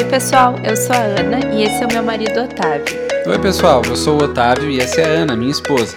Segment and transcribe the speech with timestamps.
[0.00, 2.96] Oi, pessoal, eu sou a Ana e esse é o meu marido Otávio.
[3.26, 5.94] Oi, pessoal, eu sou o Otávio e essa é a Ana, minha esposa.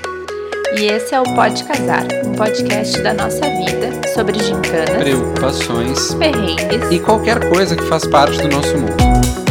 [0.78, 6.92] E esse é o Pode Casar, um podcast da nossa vida sobre gincanas, Preocupações perrengues
[6.92, 8.94] e qualquer coisa que faz parte do nosso mundo.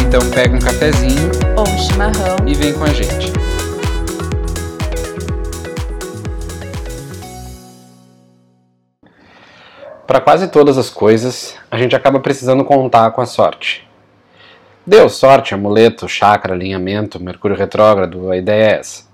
[0.06, 3.32] Então pega um cafezinho ou um chimarrão e vem com a gente.
[10.06, 13.90] Para quase todas as coisas, a gente acaba precisando contar com a sorte.
[14.84, 19.04] Deu sorte, amuleto, chakra, alinhamento, Mercúrio retrógrado, a ideia é essa.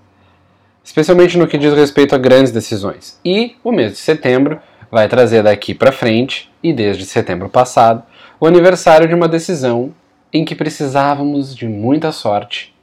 [0.83, 3.21] Especialmente no que diz respeito a grandes decisões.
[3.23, 4.59] E o mês de setembro
[4.91, 8.03] vai trazer daqui para frente, e desde setembro passado,
[8.41, 9.95] o aniversário de uma decisão
[10.33, 12.75] em que precisávamos de muita sorte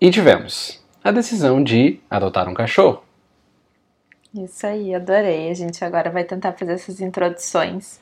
[0.00, 3.02] e tivemos a decisão de adotar um cachorro.
[4.34, 5.50] Isso aí, adorei.
[5.50, 8.00] A gente agora vai tentar fazer essas introduções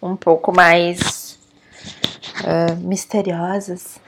[0.00, 1.23] um pouco mais
[2.44, 4.00] uh, misteriosas,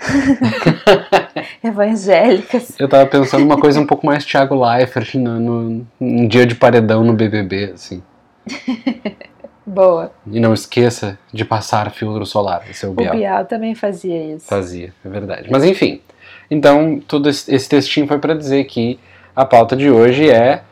[1.65, 2.79] evangélicas.
[2.79, 6.55] Eu tava pensando uma coisa um pouco mais Thiago Leifert no, no, num dia de
[6.55, 8.03] paredão no BBB, assim.
[9.67, 10.13] Boa.
[10.31, 13.15] E não esqueça de passar filtro solar, esse é o Bial.
[13.15, 14.47] O Bial também fazia isso.
[14.47, 15.49] Fazia, é verdade.
[15.51, 16.01] Mas enfim,
[16.49, 19.01] então todo esse textinho foi para dizer que
[19.35, 20.63] a pauta de hoje é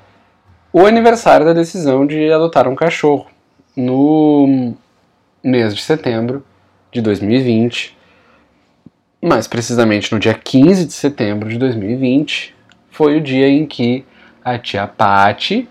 [0.73, 3.27] o aniversário da decisão de adotar um cachorro.
[3.77, 4.75] No
[5.43, 6.45] mês de setembro
[6.95, 7.97] de 2020,
[9.21, 12.55] mais precisamente no dia 15 de setembro de 2020,
[12.89, 14.05] foi o dia em que
[14.45, 15.69] a tia Pati,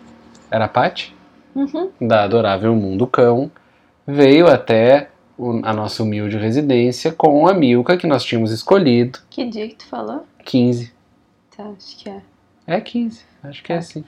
[0.51, 1.15] era a?
[1.55, 1.89] Uhum.
[2.01, 3.49] Da Adorável Mundo Cão,
[4.05, 5.09] veio até
[5.63, 9.19] a nossa humilde residência com a Milka que nós tínhamos escolhido.
[9.29, 10.25] Que dia que tu falou?
[10.43, 10.91] 15.
[11.55, 12.21] Tá, acho que é.
[12.67, 14.03] É 15, acho que é assim.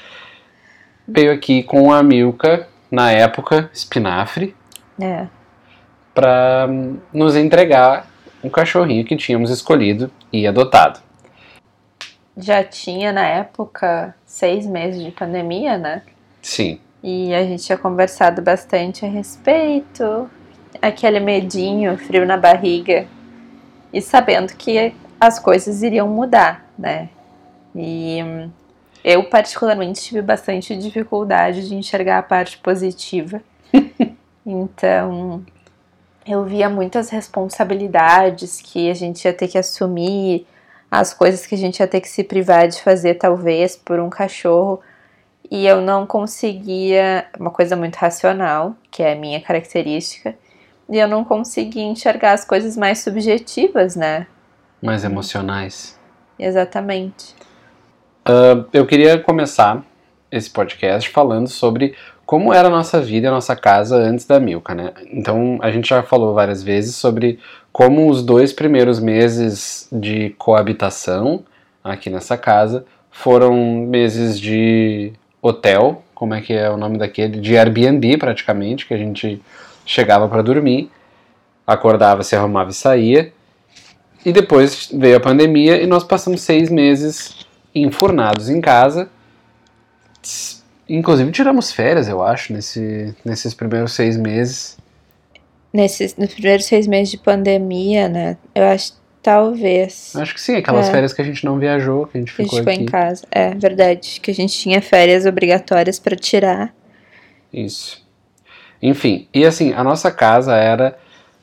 [1.06, 4.54] Veio aqui com a Milka, na época, espinafre,
[4.98, 5.26] É.
[6.16, 6.66] para
[7.12, 8.06] nos entregar
[8.42, 10.98] um cachorrinho que tínhamos escolhido e adotado.
[12.38, 16.02] Já tinha na época seis meses de pandemia, né?
[16.40, 20.30] Sim, E a gente tinha conversado bastante a respeito,
[20.80, 23.06] aquele medinho, frio na barriga,
[23.92, 27.10] e sabendo que as coisas iriam mudar, né?
[27.74, 28.50] E hum,
[29.04, 33.42] eu, particularmente, tive bastante dificuldade de enxergar a parte positiva.
[34.46, 35.44] então,
[36.26, 40.46] eu via muitas responsabilidades que a gente ia ter que assumir,
[40.90, 44.08] as coisas que a gente ia ter que se privar de fazer, talvez, por um
[44.08, 44.80] cachorro
[45.50, 50.34] e eu não conseguia, uma coisa muito racional, que é a minha característica,
[50.88, 54.26] e eu não conseguia enxergar as coisas mais subjetivas, né?
[54.82, 55.98] mais emocionais.
[56.38, 57.34] Exatamente.
[58.24, 59.84] Ah, eu queria começar
[60.30, 61.94] esse podcast falando sobre
[62.24, 64.92] como era a nossa vida e a nossa casa antes da Milka, né?
[65.12, 67.38] Então, a gente já falou várias vezes sobre
[67.72, 71.44] como os dois primeiros meses de coabitação
[71.84, 73.54] aqui nessa casa foram
[73.86, 77.40] meses de hotel, como é que é o nome daquele?
[77.40, 79.40] De Airbnb, praticamente, que a gente
[79.84, 80.90] chegava para dormir,
[81.66, 83.32] acordava, se arrumava e saía.
[84.24, 89.08] E depois veio a pandemia e nós passamos seis meses enfurnados em casa.
[90.88, 94.76] Inclusive tiramos férias, eu acho, nesse, nesses primeiros seis meses.
[95.72, 98.36] Nesses, nos primeiros seis meses de pandemia, né?
[98.54, 98.92] Eu acho
[99.22, 100.14] talvez.
[100.14, 100.92] Acho que sim, aquelas É.
[100.92, 102.82] férias que a gente não viajou, que a gente A gente ficou ficou aqui.
[102.82, 103.24] em casa.
[103.30, 104.20] É verdade.
[104.22, 106.72] Que a gente tinha férias obrigatórias pra tirar.
[107.52, 108.06] Isso.
[108.80, 110.96] Enfim, e assim, a nossa casa era,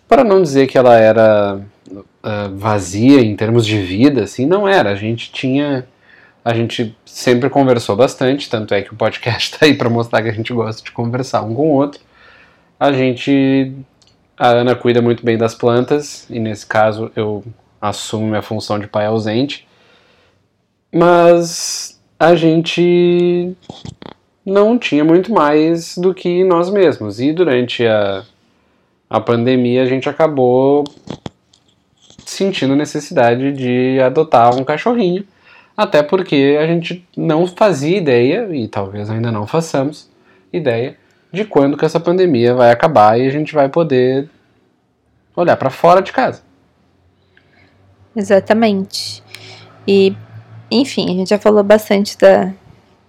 [0.07, 1.59] para não dizer que ela era
[2.23, 4.91] ah, vazia em termos de vida, assim, não era.
[4.91, 5.85] A gente tinha.
[6.43, 10.29] A gente sempre conversou bastante, tanto é que o podcast tá aí para mostrar que
[10.29, 12.01] a gente gosta de conversar um com o outro.
[12.79, 13.73] A gente.
[14.37, 17.43] A Ana cuida muito bem das plantas, e nesse caso eu
[17.79, 19.67] assumo minha função de pai ausente.
[20.91, 23.55] Mas a gente
[24.45, 27.19] não tinha muito mais do que nós mesmos.
[27.19, 28.23] E durante a,
[29.09, 30.83] a pandemia a gente acabou
[32.25, 35.25] sentindo necessidade de adotar um cachorrinho.
[35.75, 40.09] Até porque a gente não fazia ideia, e talvez ainda não façamos
[40.51, 40.97] ideia,
[41.31, 44.29] de quando que essa pandemia vai acabar e a gente vai poder
[45.35, 46.43] olhar para fora de casa.
[48.15, 49.23] Exatamente.
[49.87, 50.15] E,
[50.69, 52.53] enfim, a gente já falou bastante da,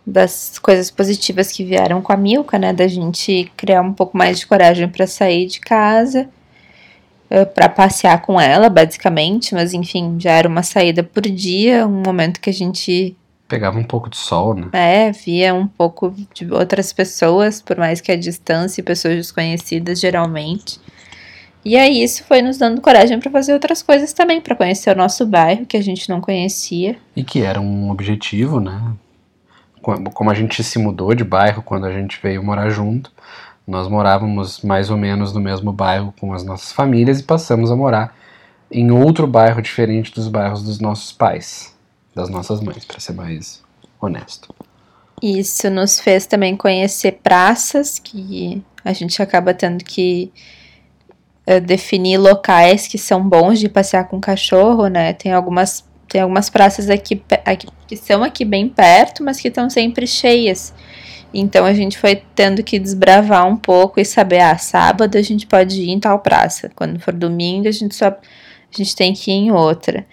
[0.07, 2.73] das coisas positivas que vieram com a Milka, né?
[2.73, 6.29] Da gente criar um pouco mais de coragem para sair de casa,
[7.55, 9.55] para passear com ela, basicamente.
[9.55, 13.17] Mas, enfim, já era uma saída por dia, um momento que a gente
[13.47, 14.69] Pegava um pouco de sol, né?
[14.73, 20.01] é, via um pouco de outras pessoas, por mais que a distância e pessoas desconhecidas,
[20.01, 20.81] geralmente.
[21.63, 24.99] E aí isso foi nos dando coragem para fazer outras coisas também, para conhecer o
[24.99, 26.97] nosso bairro que a gente não conhecia.
[27.15, 28.83] E que era um objetivo, né?
[29.81, 33.13] Como a gente se mudou de bairro quando a gente veio morar junto,
[33.67, 37.77] nós morávamos mais ou menos no mesmo bairro com as nossas famílias e passamos a
[37.77, 38.15] morar
[38.71, 41.75] em outro bairro diferente dos bairros dos nossos pais,
[42.15, 43.63] das nossas mães, para ser mais
[44.01, 44.55] honesto.
[45.23, 50.31] Isso nos fez também conhecer praças que a gente acaba tendo que
[51.49, 55.13] uh, definir locais que são bons de passear com cachorro, né?
[55.13, 59.69] Tem algumas tem algumas praças aqui, aqui que são aqui bem perto, mas que estão
[59.69, 60.73] sempre cheias.
[61.35, 65.47] Então a gente foi tendo que desbravar um pouco e saber, ah, sábado a gente
[65.47, 66.71] pode ir em tal praça.
[66.75, 68.17] Quando for domingo, a gente só a
[68.77, 70.07] gente tem que ir em outra.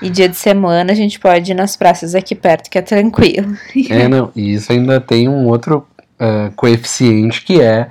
[0.00, 3.56] E dia de semana a gente pode ir nas praças aqui perto, que é tranquilo.
[3.90, 5.86] É, não, e isso ainda tem um outro
[6.20, 7.90] uh, coeficiente que é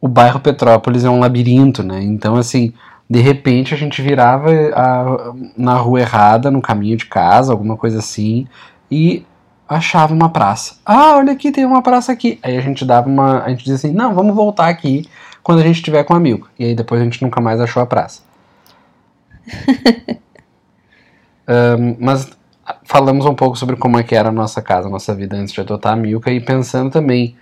[0.00, 2.02] o bairro Petrópolis é um labirinto, né?
[2.02, 2.72] Então, assim,
[3.08, 7.98] de repente a gente virava a, na rua errada, no caminho de casa, alguma coisa
[7.98, 8.46] assim,
[8.90, 9.24] e
[9.70, 10.74] achava uma praça.
[10.84, 12.40] Ah, olha aqui, tem uma praça aqui.
[12.42, 13.44] Aí a gente dava uma.
[13.44, 15.08] A gente dizia assim, não, vamos voltar aqui
[15.44, 16.48] quando a gente estiver com a Milka.
[16.58, 18.22] E aí depois a gente nunca mais achou a praça.
[21.48, 22.28] um, mas
[22.82, 25.54] falamos um pouco sobre como é que era a nossa casa, a nossa vida antes
[25.54, 27.36] de adotar a Milka e pensando também.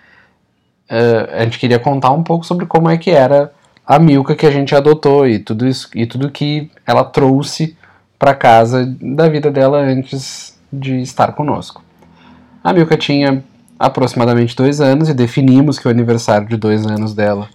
[0.90, 3.52] Uh, a gente queria contar um pouco sobre como é que era
[3.86, 7.76] a Milka que a gente adotou e tudo isso e tudo que ela trouxe
[8.18, 11.87] para casa da vida dela antes de estar conosco.
[12.68, 13.42] A Milka tinha
[13.78, 17.48] aproximadamente dois anos e definimos que o aniversário de dois anos dela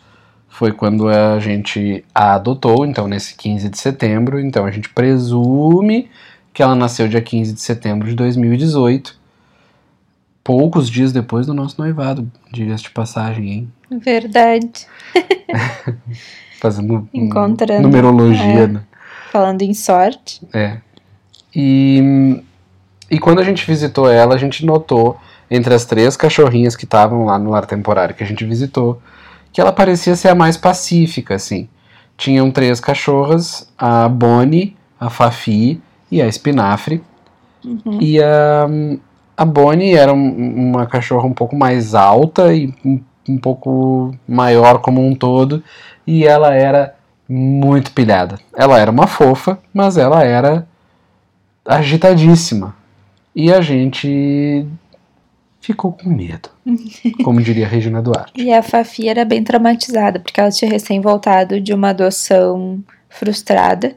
[0.49, 4.39] foi quando a gente a adotou, então nesse 15 de setembro.
[4.39, 6.09] Então a gente presume
[6.51, 9.15] que ela nasceu dia 15 de setembro de 2018,
[10.43, 13.71] poucos dias depois do nosso noivado, diga-se de passagem, hein?
[13.91, 14.87] Verdade.
[16.59, 18.81] Fazendo Encontrando, numerologia, é, né?
[19.31, 20.41] Falando em sorte.
[20.51, 20.79] É.
[21.55, 22.41] E
[23.13, 25.17] e quando a gente visitou ela, a gente notou,
[25.49, 28.99] entre as três cachorrinhas que estavam lá no lar temporário que a gente visitou,
[29.51, 31.69] que ela parecia ser a mais pacífica, assim.
[32.17, 35.79] Tinham três cachorras, a Bonnie, a Fafi
[36.11, 37.03] e a Espinafre.
[37.63, 37.99] Uhum.
[38.01, 38.67] E a,
[39.37, 42.99] a Bonnie era um, uma cachorra um pouco mais alta e um,
[43.29, 45.63] um pouco maior como um todo,
[46.07, 46.95] e ela era
[47.29, 48.39] muito pilhada.
[48.55, 50.67] Ela era uma fofa, mas ela era
[51.63, 52.75] agitadíssima.
[53.35, 54.65] E a gente
[55.59, 56.49] ficou com medo,
[57.23, 58.33] como diria a Regina Duarte.
[58.35, 63.95] E a Fafi era bem traumatizada, porque ela tinha recém voltado de uma adoção frustrada.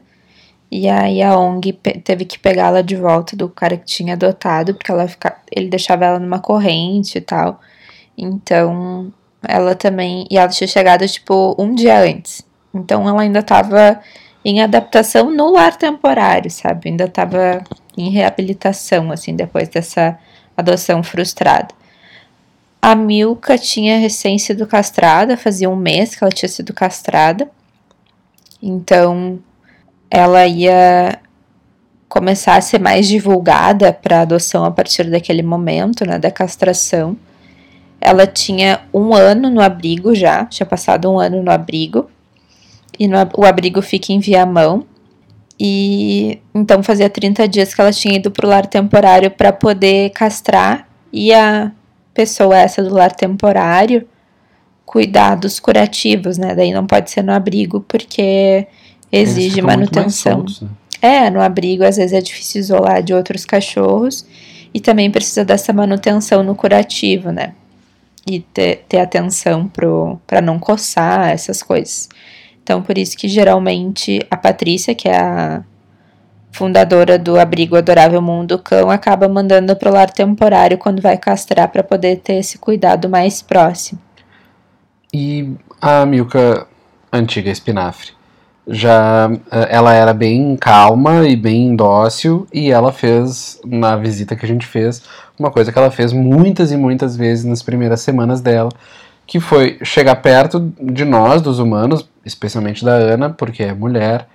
[0.71, 1.73] E aí a ONG
[2.03, 6.05] teve que pegá-la de volta do cara que tinha adotado, porque ela fica, ele deixava
[6.05, 7.61] ela numa corrente e tal.
[8.17, 9.11] Então,
[9.47, 10.25] ela também.
[10.29, 12.45] E ela tinha chegado, tipo, um dia antes.
[12.73, 13.99] Então, ela ainda tava
[14.43, 16.89] em adaptação no lar temporário, sabe?
[16.89, 17.63] Ainda tava
[17.97, 20.17] em reabilitação, assim, depois dessa
[20.55, 21.73] adoção frustrada.
[22.81, 27.49] A Milka tinha recém sido castrada, fazia um mês que ela tinha sido castrada.
[28.61, 29.39] Então,
[30.09, 31.19] ela ia
[32.07, 37.17] começar a ser mais divulgada para adoção a partir daquele momento, né, da castração.
[37.99, 42.09] Ela tinha um ano no abrigo já, tinha passado um ano no abrigo.
[42.97, 44.85] E no, o abrigo fica em Viamão.
[45.59, 50.87] E então fazia 30 dias que ela tinha ido pro lar temporário para poder castrar
[51.11, 51.71] e a
[52.13, 54.07] pessoa essa do lar temporário
[54.85, 56.55] cuidar dos curativos, né?
[56.55, 58.67] Daí não pode ser no abrigo porque
[59.11, 60.37] exige manutenção.
[60.37, 60.69] Soltos, né?
[61.01, 64.25] É, no abrigo às vezes é difícil isolar de outros cachorros
[64.73, 67.53] e também precisa dessa manutenção no curativo, né?
[68.29, 69.71] E ter, ter atenção
[70.25, 72.09] para não coçar, essas coisas.
[72.67, 75.63] Então, por isso que geralmente a Patrícia, que é a
[76.51, 81.69] fundadora do Abrigo Adorável Mundo Cão, acaba mandando para o lar temporário quando vai castrar
[81.69, 84.01] para poder ter esse cuidado mais próximo.
[85.13, 86.67] E a Milka,
[87.09, 88.11] antiga espinafre,
[88.67, 94.45] já eh, ela era bem calma e bem dócil e ela fez na visita que
[94.45, 95.03] a gente fez
[95.39, 98.71] uma coisa que ela fez muitas e muitas vezes nas primeiras semanas dela,
[99.27, 104.25] que foi chegar perto de nós, dos humanos, especialmente da Ana, porque é mulher,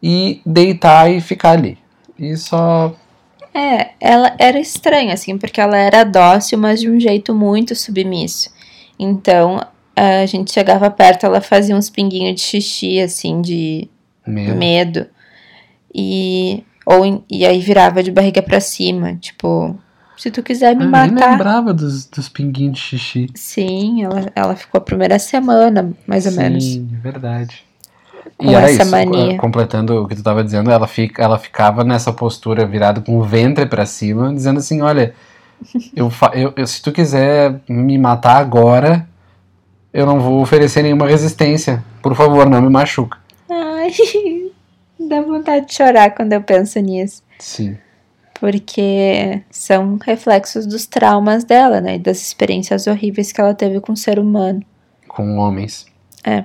[0.00, 1.76] e deitar e ficar ali.
[2.16, 2.94] E só.
[3.52, 8.50] É, ela era estranha, assim, porque ela era dócil, mas de um jeito muito submisso.
[8.96, 9.60] Então,
[9.96, 13.88] a gente chegava perto, ela fazia uns pinguinhos de xixi, assim, de
[14.24, 14.54] Medo.
[14.56, 15.06] medo.
[15.92, 19.76] E, ou, e aí virava de barriga para cima, tipo,
[20.20, 21.30] se tu quiser me Eu nem matar.
[21.30, 23.26] lembrava dos, dos pinguinhos de xixi.
[23.34, 26.62] Sim, ela, ela ficou a primeira semana, mais ou menos.
[26.62, 27.64] Sim, verdade.
[28.36, 29.38] com e era isso, mania.
[29.38, 33.22] completando o que tu estava dizendo, ela, fica, ela ficava nessa postura virada com o
[33.22, 35.14] ventre para cima, dizendo assim, olha,
[35.96, 39.08] eu, eu, eu, se tu quiser me matar agora,
[39.94, 41.82] eu não vou oferecer nenhuma resistência.
[42.02, 43.16] Por favor, não me machuca.
[43.48, 43.90] Ai,
[45.08, 47.22] dá vontade de chorar quando eu penso nisso.
[47.38, 47.78] Sim.
[48.40, 51.96] Porque são reflexos dos traumas dela, né?
[51.96, 54.62] E das experiências horríveis que ela teve com o ser humano.
[55.06, 55.86] Com homens.
[56.24, 56.44] É.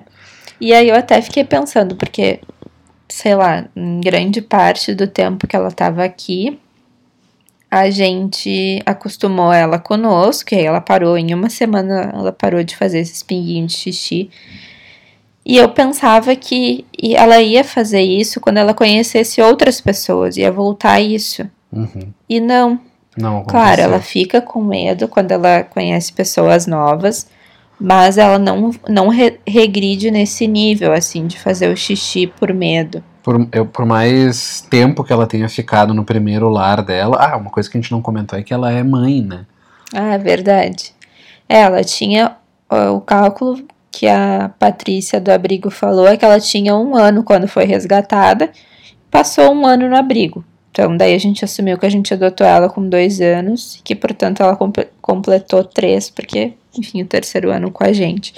[0.60, 2.42] E aí eu até fiquei pensando, porque,
[3.08, 6.60] sei lá, em grande parte do tempo que ela estava aqui,
[7.72, 12.75] a gente acostumou ela conosco, e aí ela parou, em uma semana ela parou de
[12.75, 14.30] fazer esses pinguinhos de xixi.
[15.46, 20.94] E eu pensava que ela ia fazer isso quando ela conhecesse outras pessoas, ia voltar
[20.94, 21.50] a isso.
[21.75, 22.12] Uhum.
[22.29, 22.79] E não.
[23.17, 23.86] Não Claro, aconteceu.
[23.86, 27.27] ela fica com medo quando ela conhece pessoas novas,
[27.79, 33.03] mas ela não, não re- regride nesse nível, assim, de fazer o xixi por medo.
[33.24, 37.17] Por, eu, por mais tempo que ela tenha ficado no primeiro lar dela.
[37.20, 39.46] Ah, uma coisa que a gente não comentou é que ela é mãe, né?
[39.94, 40.94] Ah, é verdade.
[41.48, 42.36] É, Ela tinha
[42.70, 47.24] ó, o cálculo que a Patrícia do abrigo falou é que ela tinha um ano
[47.24, 48.51] quando foi resgatada,
[49.10, 50.44] passou um ano no abrigo.
[50.75, 54.44] Então, daí a gente assumiu que a gente adotou ela com dois anos, que portanto
[54.44, 58.34] ela comple- completou três, porque, enfim, o terceiro ano com a gente.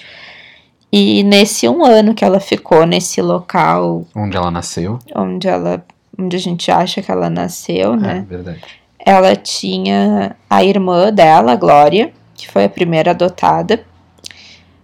[0.94, 5.00] E nesse um ano que ela ficou nesse local Onde ela nasceu.
[5.15, 5.84] onde ela,
[6.15, 8.20] onde a gente acha que ela nasceu, né?
[8.20, 8.62] É, verdade.
[9.00, 13.84] ela tinha a irmã dela, a Glória, que foi a primeira adotada,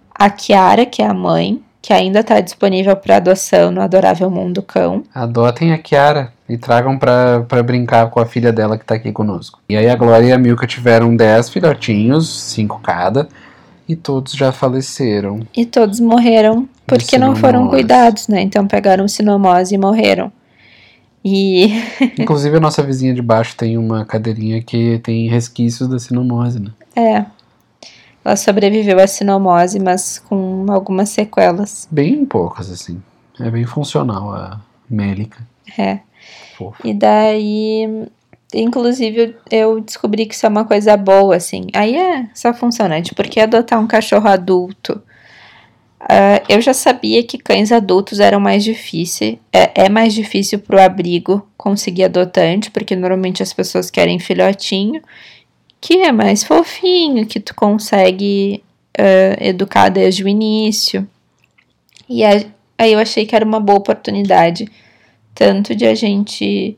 [0.09, 4.63] a Kiara, que é a mãe, que ainda está disponível para adoção no Adorável Mundo
[4.63, 8.95] Cão, Adotem a Kiara e tragam pra, pra brincar com a filha dela que tá
[8.95, 9.59] aqui conosco.
[9.69, 13.27] E aí a Glória e a Milka tiveram 10 filhotinhos, 5 cada,
[13.87, 15.41] e todos já faleceram.
[15.55, 18.41] e todos morreram porque não foram cuidados, né?
[18.41, 20.31] Então pegaram sinomose e morreram.
[21.23, 21.71] E
[22.19, 26.71] Inclusive a nossa vizinha de baixo tem uma cadeirinha que tem resquícios da sinomose, né?
[26.95, 27.25] é,
[28.25, 31.87] ela sobreviveu à sinomose, mas com algumas sequelas.
[31.91, 33.01] Bem poucas, assim.
[33.39, 35.45] É bem funcional a Mélica.
[35.77, 35.99] É.
[36.63, 36.87] Fofa.
[36.87, 38.07] E daí,
[38.53, 41.67] inclusive, eu descobri que isso é uma coisa boa, assim.
[41.73, 45.01] Aí é só funcionante, porque adotar um cachorro adulto.
[45.99, 49.37] ah, eu já sabia que cães adultos eram mais difíceis.
[49.51, 55.01] É, é mais difícil pro abrigo conseguir adotante, porque normalmente as pessoas querem filhotinho,
[55.81, 58.63] que é mais fofinho, que tu consegue
[58.97, 61.07] ah, educar desde o início.
[62.07, 64.69] E aí eu achei que era uma boa oportunidade
[65.33, 66.77] tanto de a gente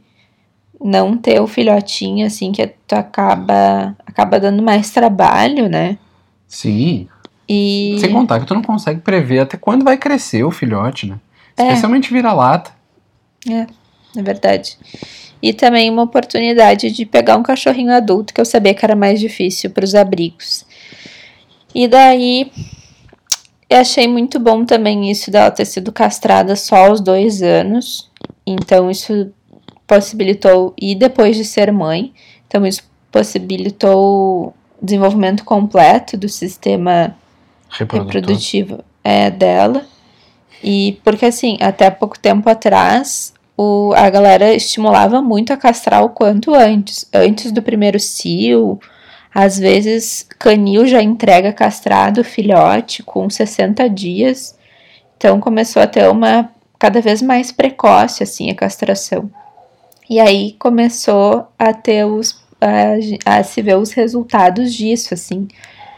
[0.81, 5.97] não ter o filhotinho, assim, que tu acaba, acaba dando mais trabalho, né?
[6.47, 7.07] Sim.
[7.47, 11.19] E Sem contar que tu não consegue prever até quando vai crescer o filhote, né?
[11.57, 11.67] É.
[11.67, 12.71] Especialmente vira-lata.
[14.15, 14.77] é verdade.
[15.41, 19.19] E também uma oportunidade de pegar um cachorrinho adulto, que eu sabia que era mais
[19.19, 20.65] difícil para os abrigos.
[21.73, 22.51] E daí
[23.69, 28.09] eu achei muito bom também isso dela ter sido castrada só aos dois anos.
[28.45, 29.31] Então isso
[29.87, 32.13] possibilitou, e depois de ser mãe,
[32.47, 37.15] então isso possibilitou o desenvolvimento completo do sistema
[37.69, 39.85] reprodutivo é dela.
[40.63, 46.09] E porque assim, até pouco tempo atrás, o, a galera estimulava muito a castrar o
[46.09, 47.07] quanto antes.
[47.13, 48.79] Antes do primeiro cio,
[49.33, 54.57] às vezes canil já entrega castrado filhote com 60 dias.
[55.17, 56.49] Então começou a ter uma
[56.85, 59.27] cada vez mais precoce assim a castração.
[60.07, 65.47] E aí começou a ter os a, a se ver os resultados disso assim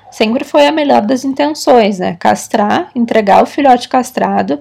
[0.09, 2.15] sempre foi a melhor das intenções, né?
[2.17, 4.59] Castrar, entregar o filhote castrado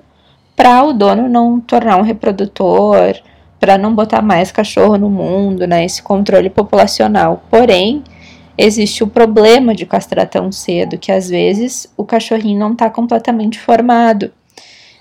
[0.57, 3.15] para o dono não tornar um reprodutor,
[3.61, 5.85] para não botar mais cachorro no mundo, né?
[5.85, 7.45] Esse controle populacional.
[7.49, 8.03] Porém,
[8.59, 13.61] existe o problema de castrar tão cedo, que às vezes o cachorrinho não está completamente
[13.61, 14.33] formado.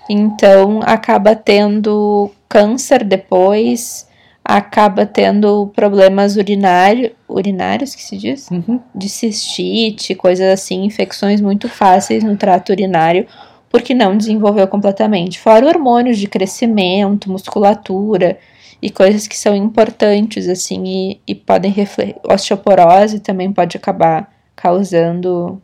[0.08, 4.08] Então, acaba tendo câncer depois,
[4.44, 8.48] acaba tendo problemas urinário, urinários, que se diz?
[8.50, 8.80] Uhum.
[8.94, 13.26] de cistite, coisas assim, infecções muito fáceis no trato urinário,
[13.68, 15.40] porque não desenvolveu completamente.
[15.40, 18.38] Fora hormônios de crescimento, musculatura
[18.80, 22.16] e coisas que são importantes, assim, e, e podem refletir.
[22.22, 25.60] Osteoporose também pode acabar causando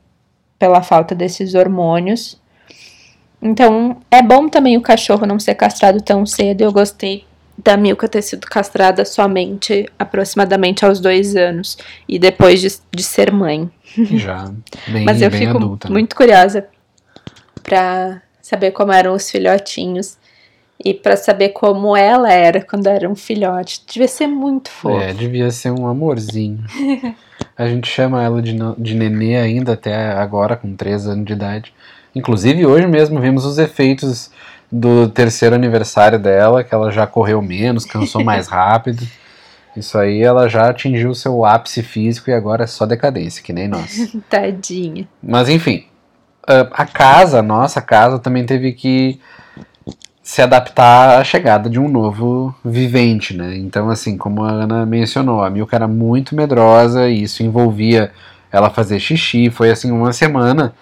[0.59, 2.41] pela falta desses hormônios.
[3.43, 6.61] Então, é bom também o cachorro não ser castrado tão cedo.
[6.63, 7.25] Eu gostei
[7.59, 11.77] da Milka ter sido castrada somente aproximadamente aos dois anos
[12.09, 13.71] e depois de, de ser mãe.
[13.97, 14.51] Já
[14.89, 15.89] bem, Mas eu bem fico adulta.
[15.89, 15.93] né?
[15.93, 16.67] muito curiosa
[17.63, 20.17] pra saber como eram os filhotinhos.
[20.85, 23.83] E para saber como ela era quando era um filhote.
[23.87, 24.99] Devia ser muito fofo.
[25.01, 26.65] É, devia ser um amorzinho.
[27.57, 31.73] A gente chama ela de, de nenê ainda até agora, com 3 anos de idade.
[32.15, 34.31] Inclusive, hoje mesmo vimos os efeitos
[34.71, 39.07] do terceiro aniversário dela, que ela já correu menos, cansou mais rápido.
[39.77, 43.53] Isso aí ela já atingiu o seu ápice físico e agora é só decadência, que
[43.53, 44.13] nem nós.
[44.29, 45.09] Tadinha.
[45.23, 45.87] Mas enfim,
[46.47, 49.19] a casa, a nossa casa, também teve que
[50.23, 53.57] se adaptar à chegada de um novo vivente, né?
[53.57, 58.13] Então, assim, como a Ana mencionou, a Milka era muito medrosa e isso envolvia
[58.51, 59.51] ela fazer xixi.
[59.51, 60.73] Foi, assim, uma semana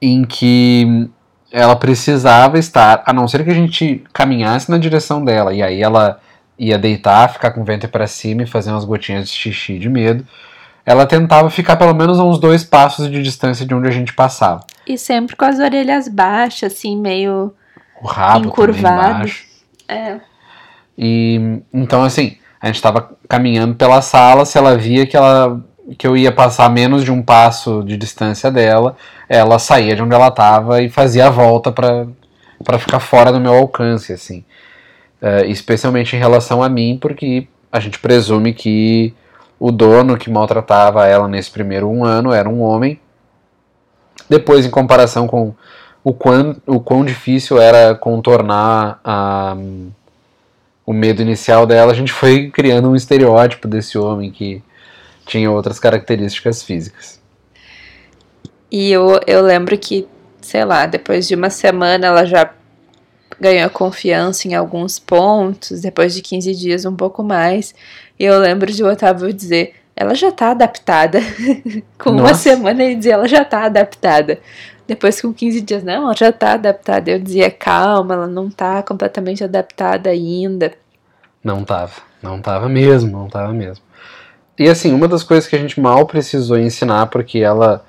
[0.00, 1.08] em que
[1.52, 5.82] ela precisava estar, a não ser que a gente caminhasse na direção dela e aí
[5.82, 6.20] ela
[6.58, 9.88] ia deitar, ficar com o ventre para cima e fazer umas gotinhas de xixi de
[9.88, 10.26] medo.
[10.84, 14.12] Ela tentava ficar pelo menos a uns dois passos de distância de onde a gente
[14.12, 14.60] passava.
[14.86, 17.52] E sempre com as orelhas baixas, assim, meio
[18.00, 19.30] o rabo encurvado.
[19.88, 20.20] É.
[20.96, 25.64] E então assim, a gente estava caminhando pela sala, se ela via que ela
[25.98, 28.96] que eu ia passar menos de um passo de distância dela,
[29.28, 33.54] ela saía de onde ela estava e fazia a volta para ficar fora do meu
[33.54, 34.44] alcance, assim.
[35.22, 39.14] Uh, especialmente em relação a mim, porque a gente presume que
[39.58, 42.98] o dono que maltratava ela nesse primeiro um ano era um homem.
[44.28, 45.54] Depois, em comparação com
[46.02, 49.54] o quão, o quão difícil era contornar a,
[50.86, 54.62] o medo inicial dela, a gente foi criando um estereótipo desse homem que
[55.30, 57.20] tinha outras características físicas.
[58.70, 60.08] E eu, eu lembro que,
[60.40, 62.50] sei lá, depois de uma semana ela já
[63.40, 67.74] ganhou confiança em alguns pontos, depois de 15 dias um pouco mais.
[68.18, 71.20] E eu lembro de o Otávio dizer, ela já tá adaptada.
[71.96, 72.24] Com Nossa.
[72.24, 74.38] uma semana ele dizia, ela já tá adaptada.
[74.86, 77.12] Depois, com 15 dias, não, ela já tá adaptada.
[77.12, 80.72] Eu dizia, calma, ela não tá completamente adaptada ainda.
[81.44, 83.84] Não tava, não tava mesmo, não tava mesmo.
[84.60, 87.82] E assim, uma das coisas que a gente mal precisou ensinar, porque ela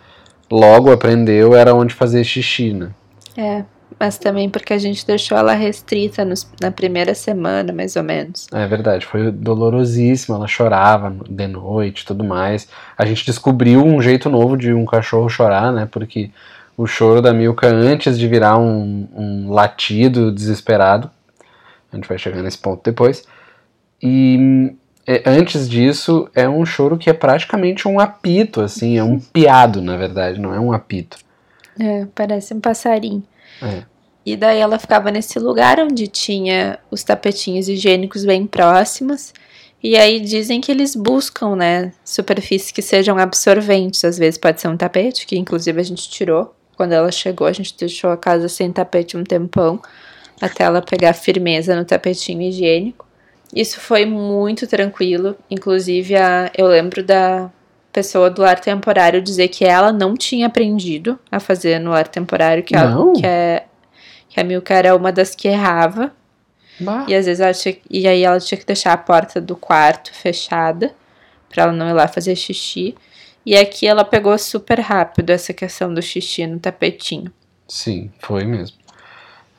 [0.50, 2.92] logo aprendeu, era onde fazer xixi, né?
[3.36, 3.66] É,
[4.00, 8.48] mas também porque a gente deixou ela restrita nos, na primeira semana, mais ou menos.
[8.54, 12.70] É verdade, foi dolorosíssimo, ela chorava de noite e tudo mais.
[12.98, 15.90] A gente descobriu um jeito novo de um cachorro chorar, né?
[15.92, 16.32] Porque
[16.78, 21.12] o choro da Milka antes de virar um, um latido desesperado.
[21.92, 23.28] A gente vai chegar nesse ponto depois.
[24.02, 24.74] E
[25.18, 29.82] é, antes disso, é um choro que é praticamente um apito, assim, é um piado,
[29.82, 31.18] na verdade, não é um apito.
[31.80, 33.24] É, parece um passarinho.
[33.62, 33.84] É.
[34.26, 39.34] E daí ela ficava nesse lugar onde tinha os tapetinhos higiênicos bem próximos.
[39.84, 44.06] E aí dizem que eles buscam, né, superfícies que sejam absorventes.
[44.06, 47.54] Às vezes pode ser um tapete, que inclusive a gente tirou quando ela chegou, a
[47.54, 49.80] gente deixou a casa sem tapete um tempão,
[50.42, 53.06] até ela pegar firmeza no tapetinho higiênico.
[53.56, 55.36] Isso foi muito tranquilo.
[55.50, 57.50] Inclusive, a, eu lembro da
[57.92, 62.64] pessoa do lar temporário dizer que ela não tinha aprendido a fazer no lar temporário,
[62.64, 63.66] que, ela, que, é,
[64.30, 66.12] que a Milka era uma das que errava.
[66.80, 67.06] Bah.
[67.08, 70.14] E às vezes ela tinha, e aí ela tinha que deixar a porta do quarto
[70.14, 70.96] fechada
[71.50, 72.96] para ela não ir lá fazer xixi.
[73.46, 77.32] E aqui ela pegou super rápido essa questão do xixi no tapetinho.
[77.68, 78.78] Sim, foi mesmo.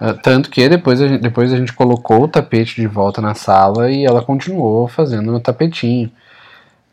[0.00, 3.35] Uh, tanto que depois a, gente, depois a gente colocou o tapete de volta na
[3.35, 6.11] sala e ela continuou fazendo no tapetinho.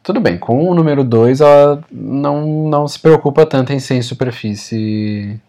[0.03, 4.01] Tudo bem, com o número 2 ela não, não se preocupa tanto em ser em
[4.01, 5.39] superfície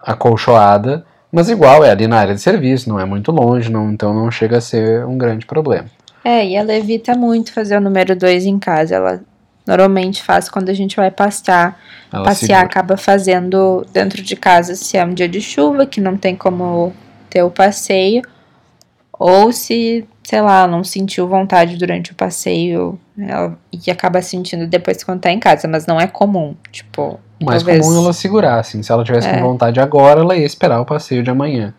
[0.00, 4.14] acolchoada, mas igual é ali na área de serviço, não é muito longe, não, então
[4.14, 5.86] não chega a ser um grande problema.
[6.24, 9.20] É, e ela evita muito fazer o número 2 em casa, ela
[9.66, 11.78] normalmente faz quando a gente vai passear.
[12.12, 12.66] Ela passear segura.
[12.66, 16.92] acaba fazendo dentro de casa se é um dia de chuva, que não tem como
[17.28, 18.22] ter o passeio,
[19.12, 25.02] ou se, sei lá, não sentiu vontade durante o passeio ela, e acaba sentindo depois
[25.02, 27.18] quando tá em casa, mas não é comum, tipo.
[27.42, 27.84] Mais talvez...
[27.84, 28.82] comum ela segurar, assim.
[28.82, 29.34] Se ela tivesse é.
[29.34, 31.74] com vontade agora, ela ia esperar o passeio de amanhã.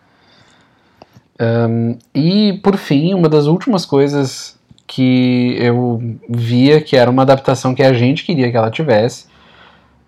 [1.40, 4.57] Um, e por fim, uma das últimas coisas
[4.88, 9.26] que eu via que era uma adaptação que a gente queria que ela tivesse,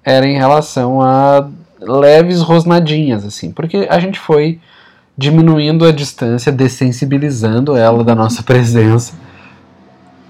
[0.03, 1.47] era em relação a
[1.79, 4.59] leves rosnadinhas, assim, porque a gente foi
[5.17, 9.13] diminuindo a distância, dessensibilizando ela da nossa presença,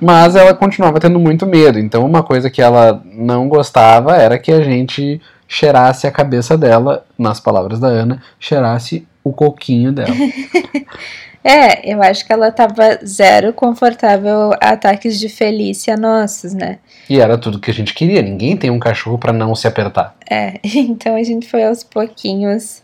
[0.00, 4.50] mas ela continuava tendo muito medo, então uma coisa que ela não gostava era que
[4.50, 10.14] a gente cheirasse a cabeça dela, nas palavras da Ana, cheirasse o coquinho dela.
[11.42, 16.78] É, eu acho que ela tava zero confortável a ataques de Felícia nossos, né?
[17.08, 18.20] E era tudo que a gente queria.
[18.20, 20.14] Ninguém tem um cachorro para não se apertar.
[20.28, 22.82] É, então a gente foi aos pouquinhos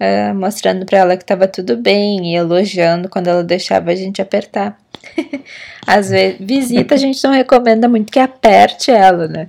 [0.00, 4.22] uh, mostrando para ela que estava tudo bem e elogiando quando ela deixava a gente
[4.22, 4.78] apertar.
[5.86, 9.48] Às vezes, visita a gente não recomenda muito que aperte ela, né?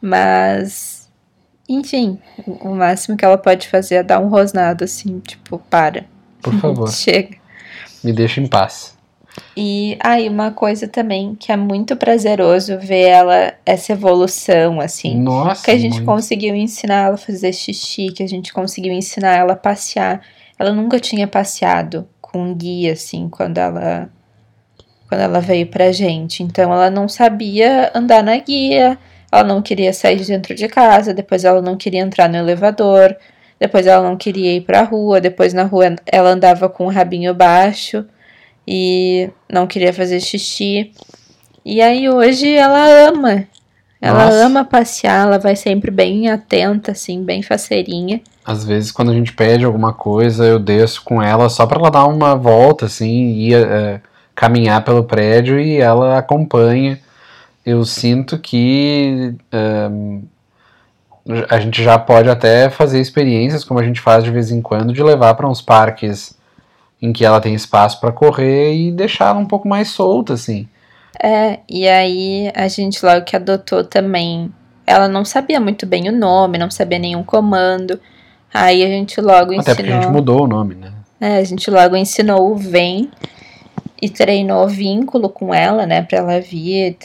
[0.00, 1.08] Mas,
[1.68, 6.04] enfim, o máximo que ela pode fazer é dar um rosnado assim, tipo, para.
[6.42, 6.90] Por favor.
[6.92, 7.43] Chega.
[8.04, 8.94] Me deixa em paz.
[9.56, 15.16] E aí, ah, uma coisa também que é muito prazeroso ver ela, essa evolução, assim.
[15.20, 15.64] Nossa.
[15.64, 16.06] Que a gente muito.
[16.06, 20.20] conseguiu ensinar ela a fazer xixi, que a gente conseguiu ensinar ela a passear.
[20.58, 24.08] Ela nunca tinha passeado com guia, assim, quando ela.
[25.08, 26.42] Quando ela veio pra gente.
[26.42, 28.98] Então ela não sabia andar na guia,
[29.30, 33.16] ela não queria sair de dentro de casa, depois ela não queria entrar no elevador,
[33.64, 37.32] depois ela não queria ir pra rua, depois na rua ela andava com o rabinho
[37.32, 38.04] baixo
[38.68, 40.92] e não queria fazer xixi.
[41.64, 43.46] E aí hoje ela ama.
[44.02, 44.44] Ela Nossa.
[44.44, 48.20] ama passear, ela vai sempre bem atenta, assim, bem faceirinha.
[48.44, 51.90] Às vezes, quando a gente pede alguma coisa, eu desço com ela só pra ela
[51.90, 53.98] dar uma volta, assim, e é,
[54.34, 56.98] caminhar pelo prédio e ela acompanha.
[57.64, 60.20] Eu sinto que ehm,
[61.48, 64.92] a gente já pode até fazer experiências, como a gente faz de vez em quando,
[64.92, 66.36] de levar para uns parques
[67.00, 70.68] em que ela tem espaço para correr e deixar ela um pouco mais solta, assim.
[71.22, 74.52] É, e aí a gente logo que adotou também,
[74.86, 77.98] ela não sabia muito bem o nome, não sabia nenhum comando.
[78.52, 79.60] Aí a gente logo ensinou.
[79.60, 80.92] Até porque a gente mudou o nome, né?
[81.20, 83.10] É, a gente logo ensinou o vem
[84.00, 86.96] e treinou vínculo com ela, né, para ela vir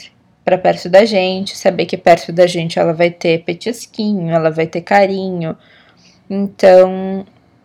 [0.44, 4.66] para perto da gente, saber que perto da gente ela vai ter petisquinho, ela vai
[4.66, 5.56] ter carinho.
[6.28, 7.24] Então,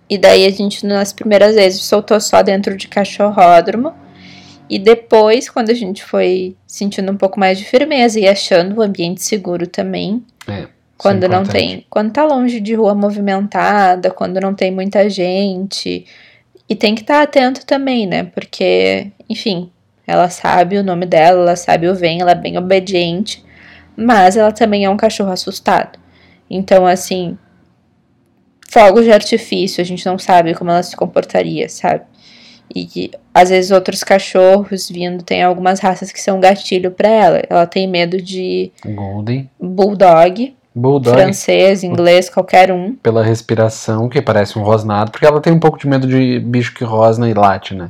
[0.09, 3.93] e daí a gente nas primeiras vezes soltou só dentro de cachorródromo.
[4.69, 8.81] E depois, quando a gente foi sentindo um pouco mais de firmeza e achando o
[8.81, 11.67] ambiente seguro também, É, quando é não importante.
[11.67, 16.05] tem, quando tá longe de rua movimentada, quando não tem muita gente.
[16.67, 18.23] E tem que estar atento também, né?
[18.23, 19.69] Porque, enfim,
[20.07, 23.43] ela sabe o nome dela, ela sabe o vem, ela é bem obediente,
[23.95, 25.97] mas ela também é um cachorro assustado.
[26.49, 27.37] Então, assim,
[28.69, 32.03] fogos de artifício, a gente não sabe como ela se comportaria, sabe?
[32.73, 37.41] E que, às vezes outros cachorros vindo, tem algumas raças que são gatilho para ela.
[37.49, 39.49] Ela tem medo de Golden.
[39.59, 41.15] bulldog, Bulldog.
[41.15, 42.95] francês, inglês, qualquer um.
[42.95, 46.73] pela respiração, que parece um rosnado, porque ela tem um pouco de medo de bicho
[46.73, 47.89] que rosna e late, né?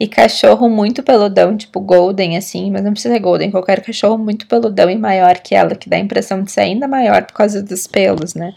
[0.00, 4.48] E cachorro muito peludão, tipo golden, assim, mas não precisa ser golden, qualquer cachorro muito
[4.48, 7.62] peludão e maior que ela, que dá a impressão de ser ainda maior por causa
[7.62, 8.52] dos pelos, né?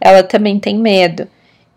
[0.00, 1.26] Ela também tem medo.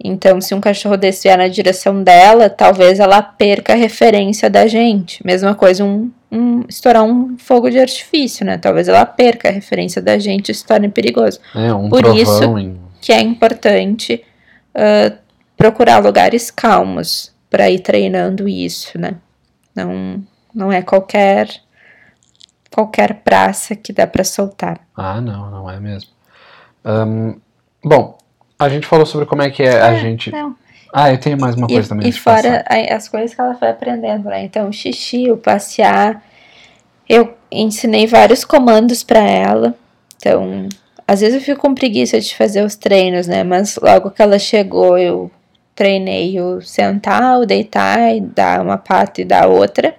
[0.04, 4.68] Então, se um cachorro desse vier na direção dela, talvez ela perca a referência da
[4.68, 5.26] gente.
[5.26, 8.58] Mesma coisa, um, um estourar um fogo de artifício, né?
[8.58, 11.40] Talvez ela perca a referência da gente e se torne perigoso.
[11.54, 12.80] É, um Por isso- em...
[13.02, 14.24] que é importante
[14.74, 15.14] ah,
[15.58, 19.16] procurar lugares calmos para ir treinando isso, né?
[19.76, 20.24] Não,
[20.56, 21.50] não é qualquer
[22.74, 24.80] qualquer praça que dá para soltar.
[24.96, 26.10] Ah, não, não é mesmo.
[26.86, 27.36] Ahn,
[27.84, 28.18] bom,
[28.58, 30.32] a gente falou sobre como é que é a gente...
[30.32, 30.56] Não.
[30.94, 32.10] Ah, eu tenho mais uma coisa E, também.
[32.10, 32.42] e passar.
[32.42, 34.44] fora a- as coisas que ela foi aprendendo, né?
[34.44, 36.22] Então, o xixi, o passear.
[37.08, 39.76] Eu ensinei vários comandos para ela.
[40.18, 40.68] Então,
[41.08, 43.44] às vezes eu fico com preguiça de fazer os treinos, né?
[43.44, 45.32] Mas logo que ela chegou, eu
[45.76, 49.96] treinei o sentar, o deitar, e dar uma pata e dar outra.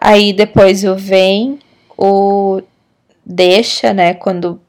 [0.00, 1.58] Aí depois o vem,
[1.96, 2.60] o
[3.24, 4.14] deixa, né?
[4.14, 4.60] Quando.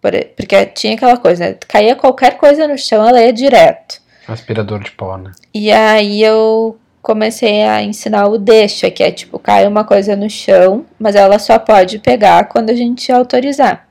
[0.00, 1.56] por- Porque tinha aquela coisa, né?
[1.66, 4.03] Caía qualquer coisa no chão, ela ia direto.
[4.26, 5.32] Aspirador de pó, né?
[5.52, 10.30] E aí eu comecei a ensinar o deixa, que é tipo, cai uma coisa no
[10.30, 13.86] chão, mas ela só pode pegar quando a gente autorizar.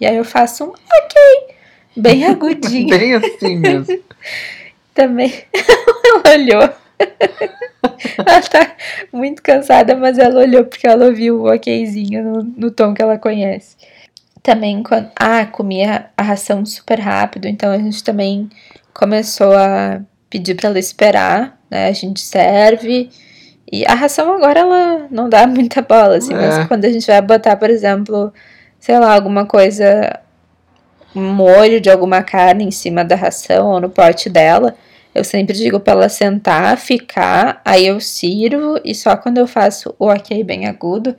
[0.00, 1.56] E aí eu faço um ok,
[1.96, 3.98] bem agudinho Bem assim mesmo.
[4.94, 5.32] também.
[5.52, 6.70] ela olhou.
[8.18, 8.76] ela tá
[9.12, 13.18] muito cansada, mas ela olhou porque ela ouviu o okzinho no, no tom que ela
[13.18, 13.76] conhece.
[14.40, 18.50] Também, quando, ah, comia a ração super rápido, então a gente também
[18.94, 21.88] começou a pedir para ela esperar, né?
[21.88, 23.10] A gente serve.
[23.70, 26.36] E a ração agora ela não dá muita bola, assim, É.
[26.36, 28.32] mas quando a gente vai botar, por exemplo,
[28.78, 30.20] sei lá, alguma coisa,
[31.14, 34.74] um molho de alguma carne em cima da ração ou no pote dela,
[35.14, 39.94] eu sempre digo para ela sentar, ficar, aí eu sirvo e só quando eu faço
[39.98, 41.14] o ok bem agudo,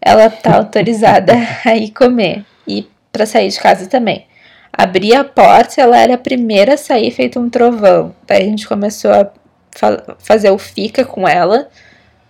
[0.00, 1.32] ela tá autorizada
[1.64, 2.44] a ir comer.
[2.66, 4.26] E para sair de casa também.
[4.72, 8.14] Abri a porta, ela era a primeira a sair feito um trovão.
[8.26, 9.30] Daí a gente começou a
[9.70, 11.68] fa- fazer o fica com ela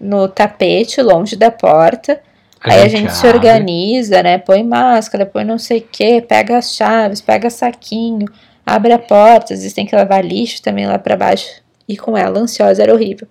[0.00, 2.20] no tapete, longe da porta.
[2.60, 4.38] Aí a gente se organiza, né?
[4.38, 8.26] Põe máscara, põe não sei o que, pega as chaves, pega saquinho.
[8.64, 11.62] abre a porta, às vezes tem que lavar lixo também lá para baixo.
[11.88, 13.26] E com ela, ansiosa, era horrível.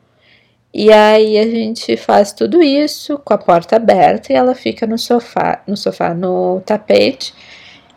[0.74, 4.98] E aí a gente faz tudo isso com a porta aberta e ela fica no
[4.98, 7.34] sofá, no sofá, no tapete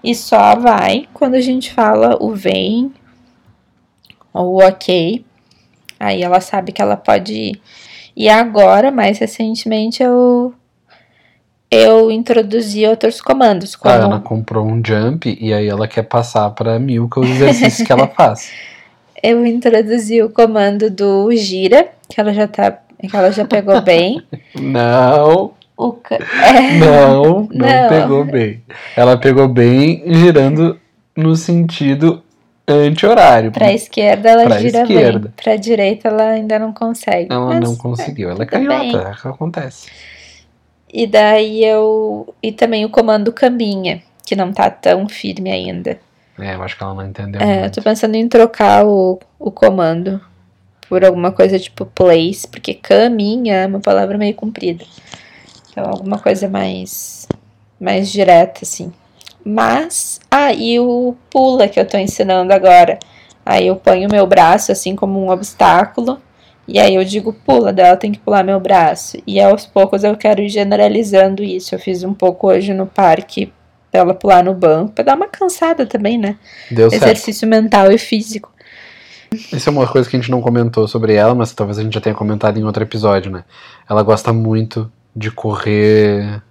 [0.05, 2.93] e só vai quando a gente fala o vem
[4.33, 5.25] ou o ok.
[5.99, 7.63] Aí ela sabe que ela pode ir.
[8.15, 10.53] E agora, mais recentemente, eu
[11.71, 13.75] eu introduzi outros comandos.
[13.75, 13.93] Como...
[13.93, 17.93] A Ana comprou um jump e aí ela quer passar para Milka os exercícios que
[17.93, 18.53] ela faz.
[19.23, 24.23] Eu introduzi o comando do gira, que ela já tá, que ela já pegou bem.
[24.55, 25.53] Não.
[25.77, 26.79] O é.
[26.79, 28.63] Não, não, não pegou bem.
[28.97, 30.79] Ela pegou bem girando
[31.17, 32.23] no sentido
[32.67, 33.51] anti-horário.
[33.51, 35.19] Pra esquerda ela pra gira esquerda.
[35.19, 35.33] bem.
[35.37, 37.33] Pra direita ela ainda não consegue.
[37.33, 38.31] Ela Mas, não conseguiu.
[38.31, 39.91] Ela é canhota, é que acontece.
[40.93, 42.33] E daí eu.
[42.41, 45.99] E também o comando caminha, que não tá tão firme ainda.
[46.39, 47.41] É, eu acho que ela não entendeu.
[47.41, 47.65] É, muito.
[47.65, 50.21] eu tô pensando em trocar o, o comando
[50.89, 54.85] por alguma coisa tipo place, porque caminha é uma palavra meio comprida.
[55.75, 57.27] Então, alguma coisa mais,
[57.81, 58.93] mais direta, assim.
[59.45, 63.01] Mas, ah, e o pula que eu tô ensinando agora.
[63.45, 66.19] Aí eu ponho meu braço assim como um obstáculo
[66.67, 69.19] e aí eu digo, pula, dela tem que pular meu braço.
[69.27, 71.75] E aos poucos eu quero ir generalizando isso.
[71.75, 73.53] Eu fiz um pouco hoje no parque
[73.91, 76.37] pra ela pular no banco, pra dar uma cansada também, né?
[76.71, 77.51] Deu Exercício certo.
[77.51, 78.51] mental e físico.
[79.53, 81.93] Isso é uma coisa que a gente não comentou sobre ela, mas talvez a gente
[81.93, 83.45] já tenha comentado em outro episódio, né?
[83.89, 86.43] Ela gosta muito de correr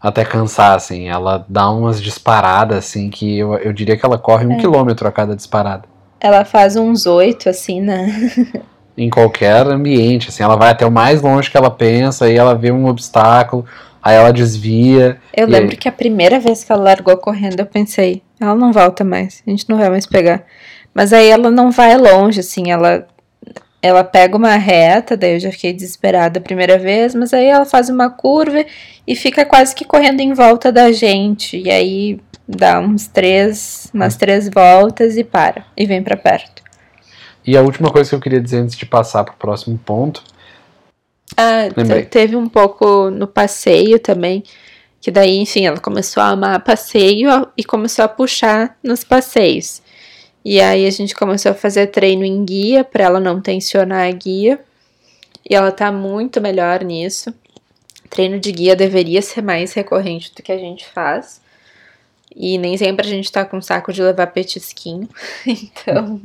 [0.00, 1.08] até cansar, assim.
[1.08, 4.56] Ela dá umas disparadas, assim, que eu, eu diria que ela corre um é.
[4.56, 5.84] quilômetro a cada disparada.
[6.20, 8.30] Ela faz uns oito, assim, né?
[8.96, 12.54] em qualquer ambiente, assim, ela vai até o mais longe que ela pensa, aí ela
[12.54, 13.64] vê um obstáculo,
[14.02, 15.18] aí ela desvia.
[15.34, 15.76] Eu lembro aí...
[15.76, 19.50] que a primeira vez que ela largou correndo, eu pensei, ela não volta mais, a
[19.50, 20.44] gente não vai mais pegar.
[20.94, 23.06] Mas aí ela não vai longe, assim, ela
[23.82, 27.64] ela pega uma reta, daí eu já fiquei desesperada a primeira vez, mas aí ela
[27.64, 28.64] faz uma curva
[29.06, 34.16] e fica quase que correndo em volta da gente, e aí dá uns três, umas
[34.16, 36.62] três voltas e para, e vem para perto.
[37.44, 40.22] E a última coisa que eu queria dizer antes de passar para o próximo ponto.
[41.36, 41.68] Ah,
[42.08, 44.44] teve um pouco no passeio também.
[45.00, 49.81] Que daí, enfim, ela começou a amar passeio e começou a puxar nos passeios.
[50.44, 54.10] E aí a gente começou a fazer treino em guia para ela não tensionar a
[54.10, 54.58] guia.
[55.48, 57.32] E ela tá muito melhor nisso.
[58.10, 61.40] Treino de guia deveria ser mais recorrente do que a gente faz.
[62.34, 65.08] E nem sempre a gente tá com saco de levar petisquinho.
[65.46, 66.20] então,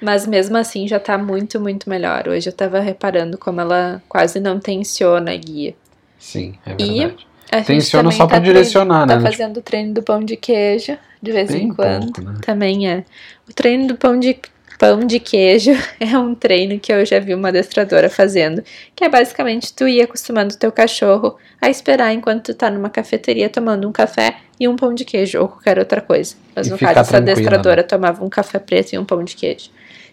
[0.00, 2.28] mas mesmo assim já tá muito, muito melhor.
[2.28, 5.74] Hoje eu tava reparando como ela quase não tensiona a guia.
[6.18, 7.22] Sim, é verdade.
[7.24, 7.27] E
[7.64, 9.14] tensiona só tá pra direcionar, né?
[9.14, 12.12] Tá fazendo o treino do pão de queijo de vez Bem em quando.
[12.12, 12.38] Pouco, né?
[12.42, 13.04] Também é.
[13.48, 14.38] O treino do pão de
[14.78, 18.62] pão de queijo é um treino que eu já vi uma adestradora fazendo,
[18.94, 22.88] que é basicamente tu ir acostumando o teu cachorro a esperar enquanto tu tá numa
[22.88, 26.36] cafeteria tomando um café e um pão de queijo ou qualquer outra coisa.
[26.54, 27.88] Mas e no caso, essa adestradora né?
[27.88, 29.70] tomava um café preto e um pão de queijo.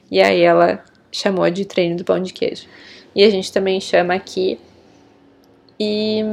[0.10, 2.65] E aí ela chamou de treino do pão de queijo.
[3.15, 4.60] E a gente também chama aqui.
[5.80, 6.24] E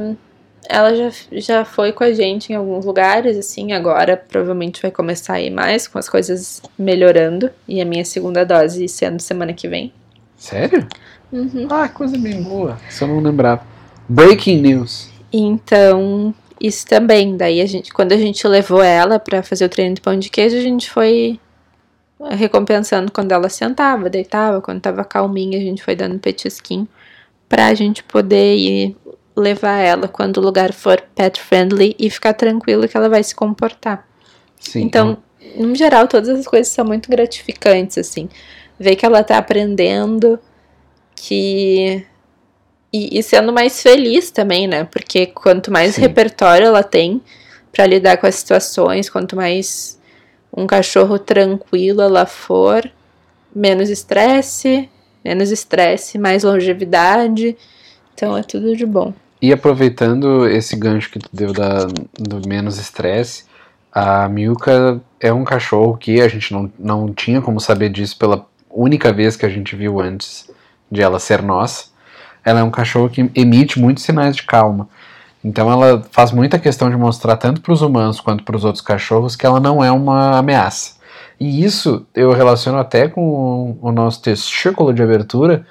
[0.69, 5.33] ela já, já foi com a gente em alguns lugares, assim, agora provavelmente vai começar
[5.33, 7.49] a ir mais, com as coisas melhorando.
[7.67, 9.93] E a minha segunda dose sendo semana que vem.
[10.37, 10.87] Sério?
[11.31, 11.67] Uhum.
[11.69, 12.77] Ah, coisa bem boa.
[12.99, 13.65] Eu não lembrava.
[14.07, 15.09] Breaking news.
[15.31, 17.35] Então, isso também.
[17.35, 20.29] Daí a gente, quando a gente levou ela para fazer o treino do pão de
[20.29, 21.39] queijo, a gente foi
[22.31, 26.87] recompensando quando ela sentava, deitava, quando tava calminha, a gente foi dando petisquinho
[27.49, 28.97] pra gente poder ir
[29.35, 33.33] levar ela quando o lugar for pet friendly e ficar tranquilo que ela vai se
[33.33, 34.07] comportar.
[34.59, 34.81] Sim.
[34.83, 35.17] Então,
[35.55, 38.29] no geral, todas as coisas são muito gratificantes, assim.
[38.79, 40.39] Ver que ela tá aprendendo,
[41.15, 42.05] que.
[42.91, 44.83] E, e sendo mais feliz também, né?
[44.83, 46.01] Porque quanto mais Sim.
[46.01, 47.21] repertório ela tem
[47.71, 49.99] para lidar com as situações, quanto mais
[50.55, 52.87] um cachorro tranquilo ela for,
[53.55, 54.87] menos estresse,
[55.25, 57.57] menos estresse, mais longevidade.
[58.13, 59.11] Então é tudo de bom.
[59.43, 61.79] E aproveitando esse gancho que tu deu da,
[62.17, 63.43] do menos estresse,
[63.91, 68.45] a Milka é um cachorro que a gente não, não tinha como saber disso pela
[68.71, 70.49] única vez que a gente viu antes
[70.89, 71.87] de ela ser nossa.
[72.45, 74.87] Ela é um cachorro que emite muitos sinais de calma.
[75.43, 78.81] Então ela faz muita questão de mostrar tanto para os humanos quanto para os outros
[78.81, 80.95] cachorros que ela não é uma ameaça.
[81.37, 85.67] E isso eu relaciono até com o nosso testículo de abertura,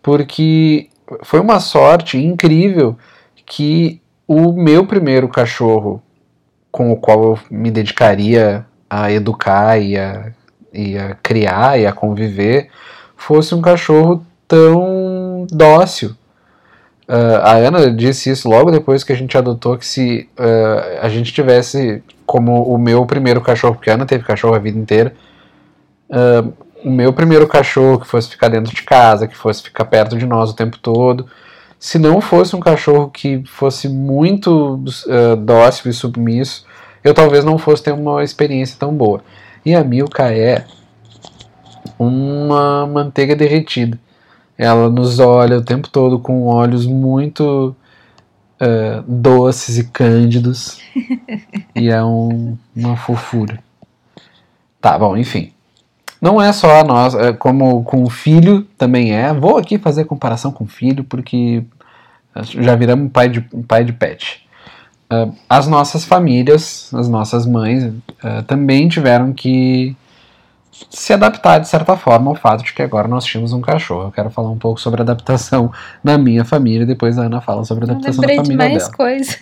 [0.00, 0.88] porque
[1.22, 2.96] foi uma sorte incrível
[3.46, 6.02] que o meu primeiro cachorro
[6.70, 10.32] com o qual eu me dedicaria a educar e a,
[10.72, 12.68] e a criar e a conviver
[13.16, 16.10] fosse um cachorro tão dócil.
[17.08, 21.08] Uh, a Ana disse isso logo depois que a gente adotou, que se uh, a
[21.08, 25.14] gente tivesse como o meu primeiro cachorro, porque a Ana teve cachorro a vida inteira,
[26.10, 26.52] uh,
[26.84, 30.26] o meu primeiro cachorro que fosse ficar dentro de casa, que fosse ficar perto de
[30.26, 31.26] nós o tempo todo,
[31.78, 34.82] se não fosse um cachorro que fosse muito
[35.44, 36.66] dócil e submisso,
[37.04, 39.22] eu talvez não fosse ter uma experiência tão boa.
[39.64, 40.64] E a Milka é
[41.98, 43.98] uma manteiga derretida.
[44.56, 47.76] Ela nos olha o tempo todo com olhos muito
[48.60, 50.80] uh, doces e cândidos.
[51.74, 53.62] e é um, uma fofura.
[54.80, 55.52] Tá, bom, enfim.
[56.20, 59.32] Não é só a nós, é como com o filho também é.
[59.32, 61.64] Vou aqui fazer comparação com o filho, porque
[62.44, 64.46] já viramos pai de, pai de pet.
[65.10, 69.96] Uh, as nossas famílias, as nossas mães, uh, também tiveram que
[70.90, 74.08] se adaptar de certa forma ao fato de que agora nós tínhamos um cachorro.
[74.08, 75.72] Eu quero falar um pouco sobre adaptação
[76.04, 78.96] na minha família, depois a Ana fala sobre a adaptação da família de mais dela.
[78.96, 79.36] coisa.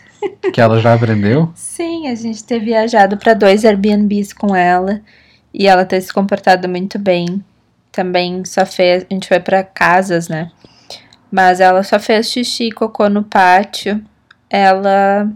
[0.53, 1.51] Que ela já aprendeu?
[1.55, 5.01] Sim, a gente ter viajado para dois Airbnbs com ela
[5.59, 7.43] e ela ter se comportado muito bem.
[7.91, 10.51] Também só fez, a gente foi para casas, né?
[11.33, 14.03] Mas ela só fez xixi e cocô no pátio.
[14.51, 15.27] Ela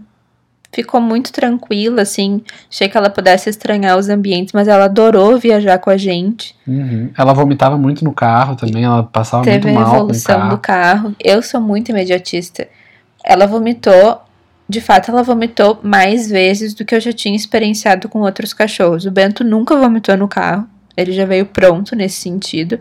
[0.71, 2.43] ficou muito tranquila, assim.
[2.69, 6.55] Achei que ela pudesse estranhar os ambientes, mas ela adorou viajar com a gente.
[6.67, 7.09] Uhum.
[7.17, 10.49] Ela vomitava muito no carro também, ela passava Teve muito mal a evolução carro.
[10.51, 11.15] do carro.
[11.19, 12.67] Eu sou muito imediatista.
[13.23, 14.21] Ela vomitou,
[14.71, 19.05] de fato, ela vomitou mais vezes do que eu já tinha experienciado com outros cachorros.
[19.05, 22.79] O Bento nunca vomitou no carro, ele já veio pronto nesse sentido.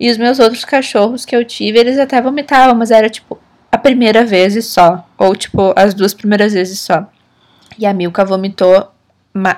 [0.00, 3.38] E os meus outros cachorros que eu tive, eles até vomitavam, mas era tipo
[3.70, 5.08] a primeira vez e só.
[5.16, 7.08] Ou tipo, as duas primeiras vezes só.
[7.78, 8.90] E a Milka vomitou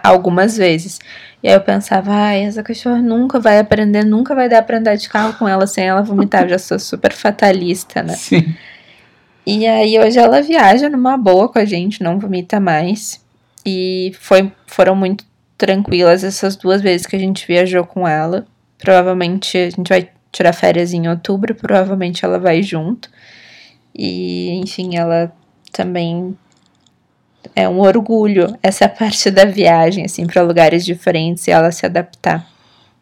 [0.03, 1.01] algumas vezes.
[1.43, 4.97] E aí eu pensava, ai, essa cachorra nunca vai aprender, nunca vai dar pra andar
[4.97, 6.43] de carro com ela sem ela vomitar.
[6.43, 8.13] Eu já sou super fatalista, né?
[8.13, 8.55] Sim.
[9.47, 13.23] E aí hoje ela viaja numa boa com a gente, não vomita mais.
[13.65, 15.25] E foi, foram muito
[15.57, 18.47] tranquilas essas duas vezes que a gente viajou com ela.
[18.79, 23.09] Provavelmente a gente vai tirar férias em outubro, provavelmente ela vai junto.
[23.95, 25.33] E, enfim, ela
[25.73, 26.37] também
[27.55, 32.47] é um orgulho essa parte da viagem, assim, para lugares diferentes e ela se adaptar.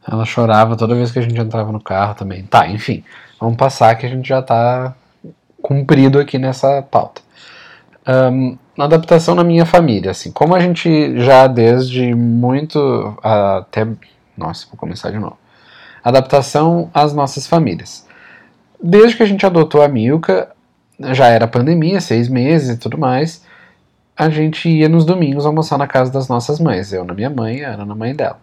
[0.06, 2.42] Ela chorava toda vez que a gente entrava no carro também.
[2.42, 3.04] Tá, enfim.
[3.40, 4.94] Vamos passar que a gente já tá
[5.62, 7.22] cumprido aqui nessa pauta.
[8.06, 13.86] Um, adaptação na minha família, assim, como a gente já desde muito até.
[14.36, 15.38] Nossa, vou começar de novo.
[16.02, 18.06] Adaptação às nossas famílias.
[18.82, 20.50] Desde que a gente adotou a Milka,
[21.12, 23.44] já era pandemia, seis meses e tudo mais,
[24.16, 26.92] a gente ia nos domingos almoçar na casa das nossas mães.
[26.92, 28.38] Eu na minha mãe, a Ana na mãe dela.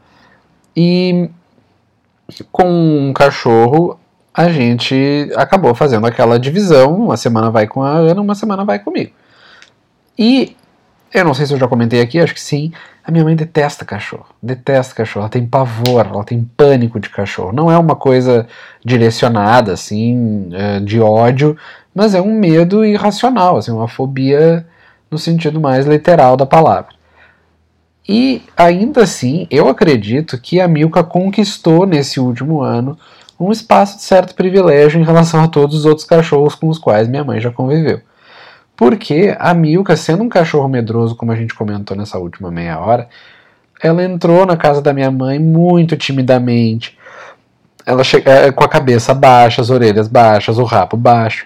[0.75, 1.29] E
[2.51, 2.69] com
[3.09, 3.98] um cachorro,
[4.33, 6.95] a gente acabou fazendo aquela divisão.
[6.95, 9.11] Uma semana vai com a Ana, uma semana vai comigo.
[10.17, 10.55] E
[11.13, 12.71] eu não sei se eu já comentei aqui, acho que sim.
[13.03, 14.27] A minha mãe detesta cachorro.
[14.41, 15.23] Detesta cachorro.
[15.23, 17.51] Ela tem pavor, ela tem pânico de cachorro.
[17.51, 18.47] Não é uma coisa
[18.85, 20.49] direcionada, assim,
[20.83, 21.57] de ódio,
[21.95, 24.65] mas é um medo irracional, assim, uma fobia
[25.09, 26.93] no sentido mais literal da palavra.
[28.07, 32.97] E ainda assim, eu acredito que a Milka conquistou nesse último ano
[33.39, 37.07] um espaço de certo privilégio em relação a todos os outros cachorros com os quais
[37.07, 38.01] minha mãe já conviveu.
[38.75, 43.07] Porque a Milka, sendo um cachorro medroso, como a gente comentou nessa última meia hora,
[43.81, 46.97] ela entrou na casa da minha mãe muito timidamente.
[47.85, 51.45] Ela chega com a cabeça baixa, as orelhas baixas, o rabo baixo.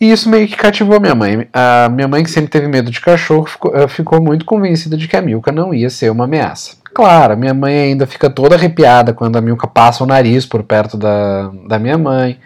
[0.00, 1.48] E isso meio que cativou minha mãe.
[1.52, 5.16] A minha mãe, que sempre teve medo de cachorro, ficou, ficou muito convencida de que
[5.16, 6.76] a Milka não ia ser uma ameaça.
[6.98, 10.64] Claro, a minha mãe ainda fica toda arrepiada quando a Milka passa o nariz por
[10.64, 12.40] perto da, da minha mãe.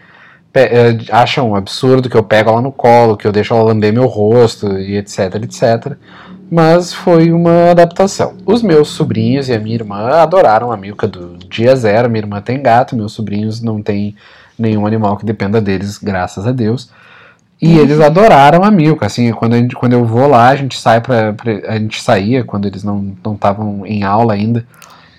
[0.52, 3.94] Eh, acha um absurdo que eu pego ela no colo, que eu deixo ela lamber
[3.94, 5.96] meu rosto e etc, etc.
[6.50, 8.34] Mas foi uma adaptação.
[8.44, 12.10] Os meus sobrinhos e a minha irmã adoraram a Milka do dia zero.
[12.10, 14.14] Minha irmã tem gato, meus sobrinhos não têm
[14.58, 16.90] nenhum animal que dependa deles, graças a Deus.
[17.62, 21.00] E eles adoraram a Milka, assim, quando, gente, quando eu vou lá, a gente sai
[21.00, 24.66] pra, pra, a gente saía quando eles não estavam em aula ainda,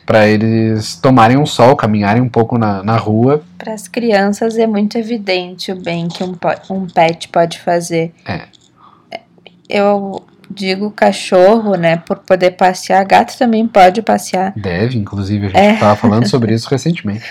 [0.06, 3.42] para eles tomarem um sol, caminharem um pouco na, na rua.
[3.58, 6.36] Para as crianças é muito evidente o bem que um,
[6.70, 8.14] um pet pode fazer.
[8.28, 8.42] É.
[9.70, 10.22] Eu
[10.52, 14.52] digo cachorro, né, por poder passear, gato também pode passear.
[14.54, 15.96] Deve, inclusive, a gente estava é.
[15.96, 17.24] falando sobre isso recentemente.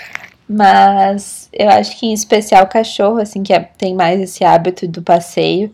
[0.53, 5.01] Mas eu acho que em especial cachorro, assim, que é, tem mais esse hábito do
[5.01, 5.73] passeio.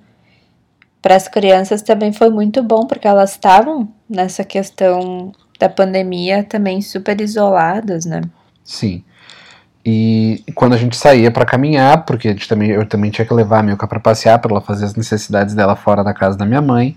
[1.03, 6.81] Para as crianças também foi muito bom, porque elas estavam nessa questão da pandemia também
[6.81, 8.21] super isoladas, né?
[8.63, 9.03] Sim.
[9.85, 13.35] E quando a gente saía para caminhar, porque a gente também, eu também tinha que
[13.35, 16.47] levar a Milka para passear, para ela fazer as necessidades dela fora da casa da
[16.47, 16.97] minha mãe.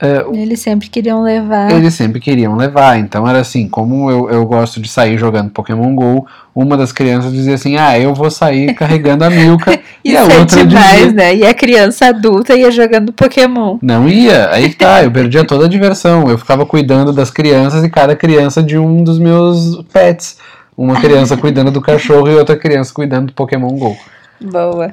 [0.00, 1.72] Uh, eles sempre queriam levar.
[1.72, 2.98] Eles sempre queriam levar.
[2.98, 6.24] Então era assim, como eu, eu gosto de sair jogando Pokémon GO,
[6.54, 9.76] uma das crianças dizia assim, ah, eu vou sair carregando a Milka.
[10.04, 11.12] e a é outra demais, dizia...
[11.12, 11.34] né?
[11.34, 13.78] E a criança adulta ia jogando Pokémon.
[13.82, 16.30] Não ia, aí tá, eu perdia toda a diversão.
[16.30, 20.38] Eu ficava cuidando das crianças e cada criança de um dos meus pets.
[20.76, 23.96] Uma criança cuidando do cachorro e outra criança cuidando do Pokémon GO.
[24.40, 24.92] Boa.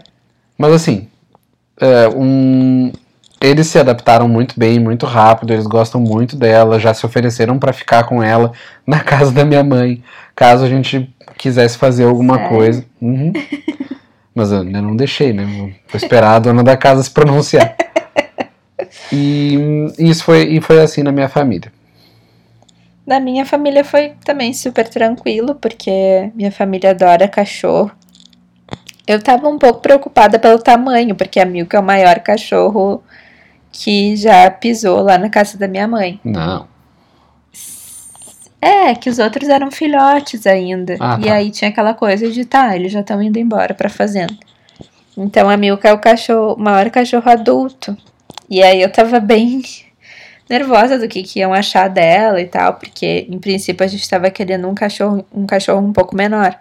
[0.58, 1.08] Mas assim,
[1.80, 2.91] é, um,
[3.46, 7.72] eles se adaptaram muito bem, muito rápido, eles gostam muito dela, já se ofereceram para
[7.72, 8.52] ficar com ela
[8.86, 10.04] na casa da minha mãe,
[10.36, 12.50] caso a gente quisesse fazer alguma Sério?
[12.50, 12.86] coisa.
[13.02, 13.34] Uhum.
[14.34, 15.46] Mas eu ainda não deixei, né?
[15.46, 17.76] Vou esperar a dona da casa se pronunciar.
[19.12, 19.58] E
[19.98, 21.72] isso foi, e foi assim na minha família.
[23.06, 27.91] Na minha família foi também super tranquilo, porque minha família adora cachorro.
[29.08, 33.04] Eu tava um pouco preocupada pelo tamanho, porque a Milka é o maior cachorro
[33.78, 36.17] que já pisou lá na casa da minha mãe.
[36.23, 36.65] Não.
[38.61, 40.95] É, que os outros eram filhotes ainda.
[40.99, 41.34] Ah, e tá.
[41.34, 44.34] aí tinha aquela coisa de, tá, eles já estão indo embora pra fazenda.
[45.17, 47.95] Então a Milka é o cachorro, o maior cachorro adulto.
[48.49, 49.61] E aí eu tava bem
[50.49, 54.32] nervosa do que, que iam achar dela e tal, porque em princípio a gente tava
[54.32, 56.57] querendo um cachorro, um cachorro um pouco menor.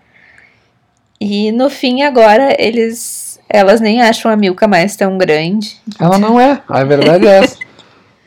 [1.20, 3.23] E no fim agora eles
[3.54, 5.76] elas nem acham a Milka mais tão grande.
[6.00, 7.56] Ela não é, a verdade é essa.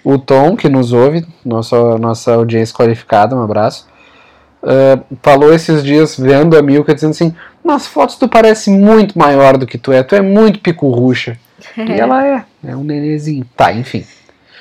[0.02, 3.86] O Tom, que nos ouve, nossa, nossa audiência qualificada, um abraço,
[4.64, 9.58] uh, falou esses dias, vendo a Milka, dizendo assim: Nas fotos tu parece muito maior
[9.58, 11.38] do que tu é, tu é muito picurrucha.
[11.76, 13.46] e ela é, é um nenezinho.
[13.54, 14.06] Tá, enfim.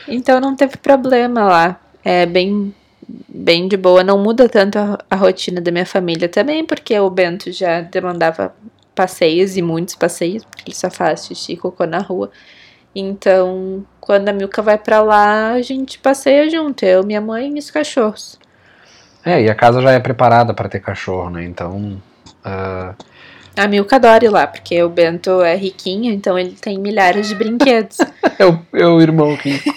[0.08, 1.76] Então não teve problema lá.
[2.04, 2.74] É bem,
[3.28, 4.02] bem de boa.
[4.02, 8.52] Não muda tanto a, a rotina da minha família também, porque o Bento já demandava
[8.96, 12.30] passeios e muitos passeios, porque ele só faz xixi e cocô na rua.
[12.94, 17.58] Então, quando a Milka vai para lá, a gente passeia junto, eu, minha mãe e
[17.58, 18.38] os cachorros.
[19.22, 21.44] É, e a casa já é preparada para ter cachorro, né?
[21.44, 22.00] Então.
[22.44, 22.94] Uh...
[23.54, 27.34] A Milka adora ir lá, porque o Bento é riquinho, então ele tem milhares de
[27.34, 27.98] brinquedos.
[28.38, 29.70] é, o, é o irmão rico.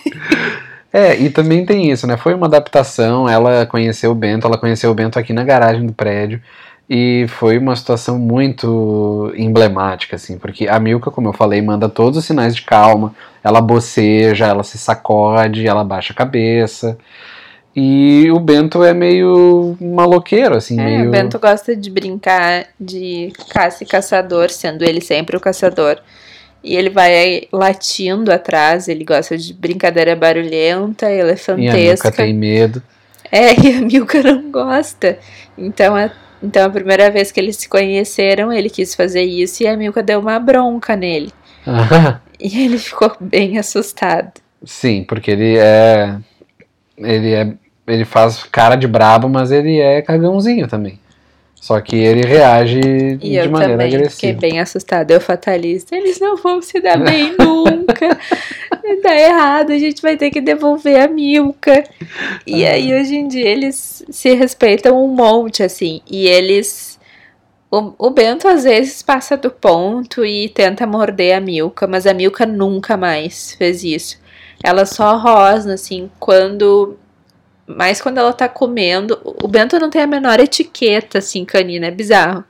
[0.92, 2.18] É, e também tem isso, né?
[2.18, 5.94] Foi uma adaptação, ela conheceu o Bento, ela conheceu o Bento aqui na garagem do
[5.94, 6.42] prédio.
[6.90, 12.18] E foi uma situação muito emblemática, assim, porque a Milka, como eu falei, manda todos
[12.18, 13.14] os sinais de calma,
[13.44, 16.98] ela boceja, ela se sacode, ela baixa a cabeça.
[17.76, 21.08] E o Bento é meio maloqueiro, assim, é, meio...
[21.10, 26.00] o Bento gosta de brincar de caça e caçador, sendo ele sempre o caçador.
[26.64, 31.62] E ele vai latindo atrás, ele gosta de brincadeira barulhenta, elefantesca.
[31.62, 32.82] E a Milka tem medo.
[33.32, 35.20] É, e a Milka não gosta.
[35.56, 36.12] Então é
[36.42, 40.02] então, a primeira vez que eles se conheceram, ele quis fazer isso e a Milka
[40.02, 41.32] deu uma bronca nele.
[42.42, 44.32] E ele ficou bem assustado.
[44.64, 46.18] Sim, porque ele é.
[46.98, 47.54] Ele é.
[47.86, 50.98] Ele faz cara de brabo, mas ele é cagãozinho também.
[51.60, 54.10] Só que ele reage e de eu maneira também agressiva.
[54.12, 55.14] Fiquei bem assustada.
[55.14, 58.18] Eu fatalista, eles não vão se dar bem nunca.
[59.04, 61.84] Dá errado, a gente vai ter que devolver a Milka.
[62.48, 62.72] E ah.
[62.72, 66.02] aí, hoje em dia, eles se respeitam um monte, assim.
[66.10, 66.98] E eles.
[67.70, 72.14] O, o Bento às vezes passa do ponto e tenta morder a Milka, mas a
[72.14, 74.18] Milka nunca mais fez isso.
[74.64, 76.98] Ela só rosna, assim, quando
[77.70, 81.92] mas quando ela tá comendo, o Bento não tem a menor etiqueta, assim, canina, é
[81.92, 82.44] bizarro.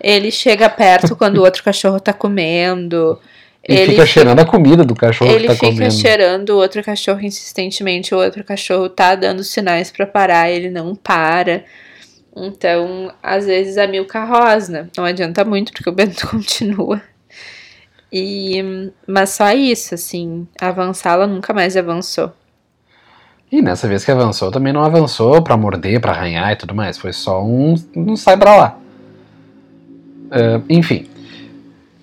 [0.00, 3.18] Ele chega perto quando o outro cachorro tá comendo.
[3.64, 5.82] Ele, ele fica cheirando a comida do cachorro que tá comendo.
[5.82, 10.48] Ele fica cheirando o outro cachorro insistentemente, o outro cachorro tá dando sinais para parar,
[10.48, 11.64] ele não para.
[12.36, 14.88] Então, às vezes a Milka rosna.
[14.96, 17.02] Não adianta muito, porque o Bento continua.
[18.12, 18.62] E,
[19.08, 22.32] mas só isso, assim, avançar ela nunca mais avançou.
[23.52, 26.96] E nessa vez que avançou, também não avançou para morder, para arranhar e tudo mais.
[26.96, 28.78] Foi só um, um sai pra lá.
[30.28, 31.06] Uh, enfim.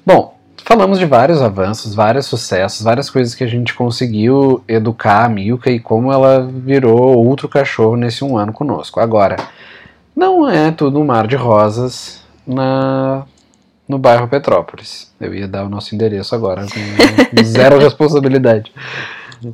[0.06, 5.30] Bom, falamos de vários avanços, vários sucessos, várias coisas que a gente conseguiu educar a
[5.30, 9.00] Milka e como ela virou outro cachorro nesse um ano conosco.
[9.00, 9.36] Agora,
[10.16, 13.24] não é tudo um mar de rosas na,
[13.88, 15.12] no bairro Petrópolis.
[15.20, 18.72] Eu ia dar o nosso endereço agora, com zero responsabilidade.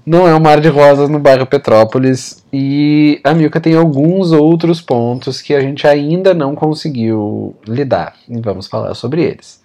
[0.06, 4.82] Não é um mar de rosas no bairro Petrópolis e a Milka tem alguns outros
[4.82, 9.64] pontos que a gente ainda não conseguiu lidar e vamos falar sobre eles.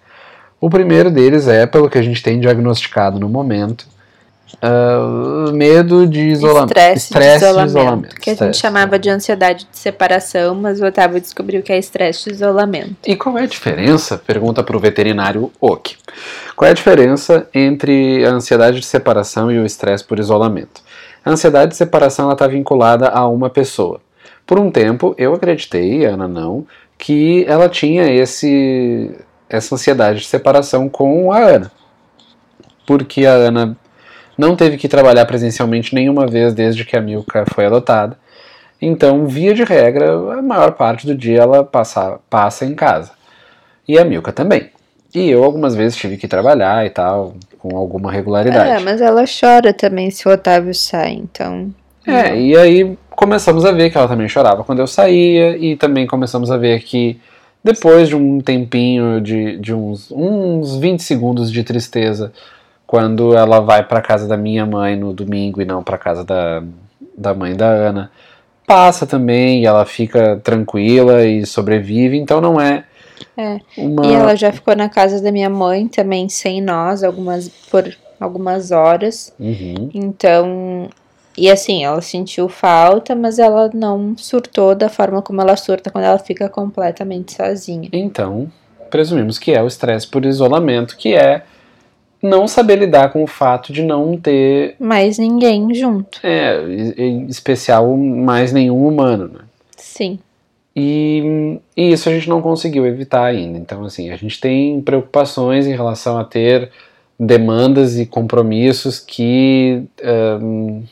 [0.59, 3.87] O primeiro deles é, pelo que a gente tem diagnosticado no momento,
[4.55, 6.69] Uh, medo de isolamento.
[6.71, 7.69] Estresse, Estresse de isolamento.
[7.69, 8.15] isolamento.
[8.15, 8.53] Que a Estresse.
[8.53, 12.95] gente chamava de ansiedade de separação, mas o Otávio descobriu que é estresse de isolamento.
[13.05, 14.17] E qual é a diferença?
[14.17, 15.97] Pergunta para o veterinário Oki.
[16.55, 20.81] Qual é a diferença entre a ansiedade de separação e o estresse por isolamento?
[21.23, 24.01] A ansiedade de separação está vinculada a uma pessoa.
[24.45, 26.65] Por um tempo, eu acreditei, a Ana não,
[26.97, 29.11] que ela tinha esse,
[29.49, 31.71] essa ansiedade de separação com a Ana.
[32.85, 33.77] Porque a Ana
[34.37, 38.17] não teve que trabalhar presencialmente nenhuma vez desde que a Milka foi adotada.
[38.81, 43.11] Então, via de regra, a maior parte do dia ela passa, passa em casa.
[43.87, 44.69] E a Milka também.
[45.13, 48.69] E eu algumas vezes tive que trabalhar e tal, com alguma regularidade.
[48.69, 51.71] É, mas ela chora também se o Otávio sai, então.
[52.07, 56.07] É, e aí começamos a ver que ela também chorava quando eu saía, e também
[56.07, 57.19] começamos a ver que
[57.63, 62.31] depois de um tempinho, de, de uns, uns 20 segundos de tristeza,
[62.91, 66.61] quando ela vai para casa da minha mãe no domingo e não para casa da,
[67.17, 68.11] da mãe da Ana,
[68.67, 72.83] passa também e ela fica tranquila e sobrevive, então não é,
[73.37, 73.61] É.
[73.77, 74.05] uma.
[74.05, 78.71] E ela já ficou na casa da minha mãe também sem nós, algumas por algumas
[78.71, 79.33] horas.
[79.39, 79.89] Uhum.
[79.93, 80.89] Então,
[81.37, 86.03] e assim, ela sentiu falta, mas ela não surtou da forma como ela surta quando
[86.03, 87.87] ela fica completamente sozinha.
[87.93, 88.51] Então,
[88.89, 91.45] presumimos que é o estresse por isolamento, que é
[92.21, 96.19] não saber lidar com o fato de não ter, Mas ninguém junto.
[96.23, 96.61] é,
[96.97, 99.39] em especial, mais nenhum humano, né?
[99.75, 100.19] Sim.
[100.75, 103.57] E, e isso a gente não conseguiu evitar ainda.
[103.57, 106.71] Então, assim, a gente tem preocupações em relação a ter
[107.19, 110.83] demandas e compromissos que ahn,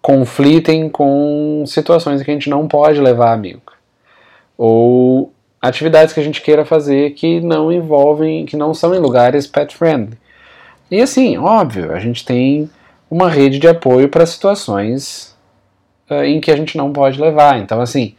[0.00, 3.74] conflitem com situações que a gente não pode levar a Milka.
[4.56, 9.46] Ou atividades que a gente queira fazer que não envolvem, que não são em lugares
[9.46, 10.16] pet friendly.
[10.90, 12.70] E assim, óbvio, a gente tem
[13.10, 15.36] uma rede de apoio para situações
[16.08, 17.58] ah, em que a gente não pode levar.
[17.58, 18.14] Então, assim,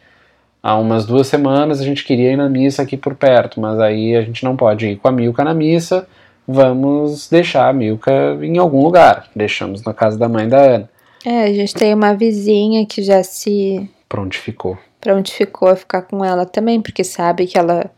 [0.62, 4.16] há umas duas semanas a gente queria ir na missa aqui por perto, mas aí
[4.16, 6.08] a gente não pode ir com a Milka na missa,
[6.48, 8.12] vamos deixar a Milka
[8.42, 9.28] em algum lugar.
[9.36, 10.90] Deixamos na casa da mãe da Ana.
[11.26, 14.76] É, a gente tem uma vizinha que já se Prontificou.
[15.00, 17.90] Prontificou a ficar com ela também, porque sabe que ela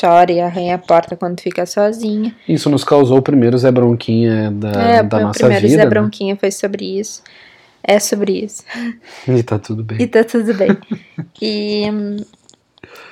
[0.00, 2.34] chora e arranha a porta quando fica sozinha.
[2.48, 5.78] Isso nos causou o primeiro Zé Bronquinha da, é, da o meu nossa primeiro vida.
[5.78, 5.90] Zé né?
[5.90, 7.22] Bronquinha foi sobre isso.
[7.82, 8.62] É sobre isso.
[9.26, 9.98] E tá tudo bem.
[10.00, 10.76] E tá tudo bem.
[11.40, 11.84] E.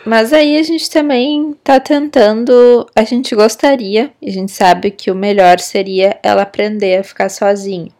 [0.04, 2.86] Mas aí a gente também tá tentando.
[2.94, 7.90] A gente gostaria, a gente sabe que o melhor seria ela aprender a ficar sozinha.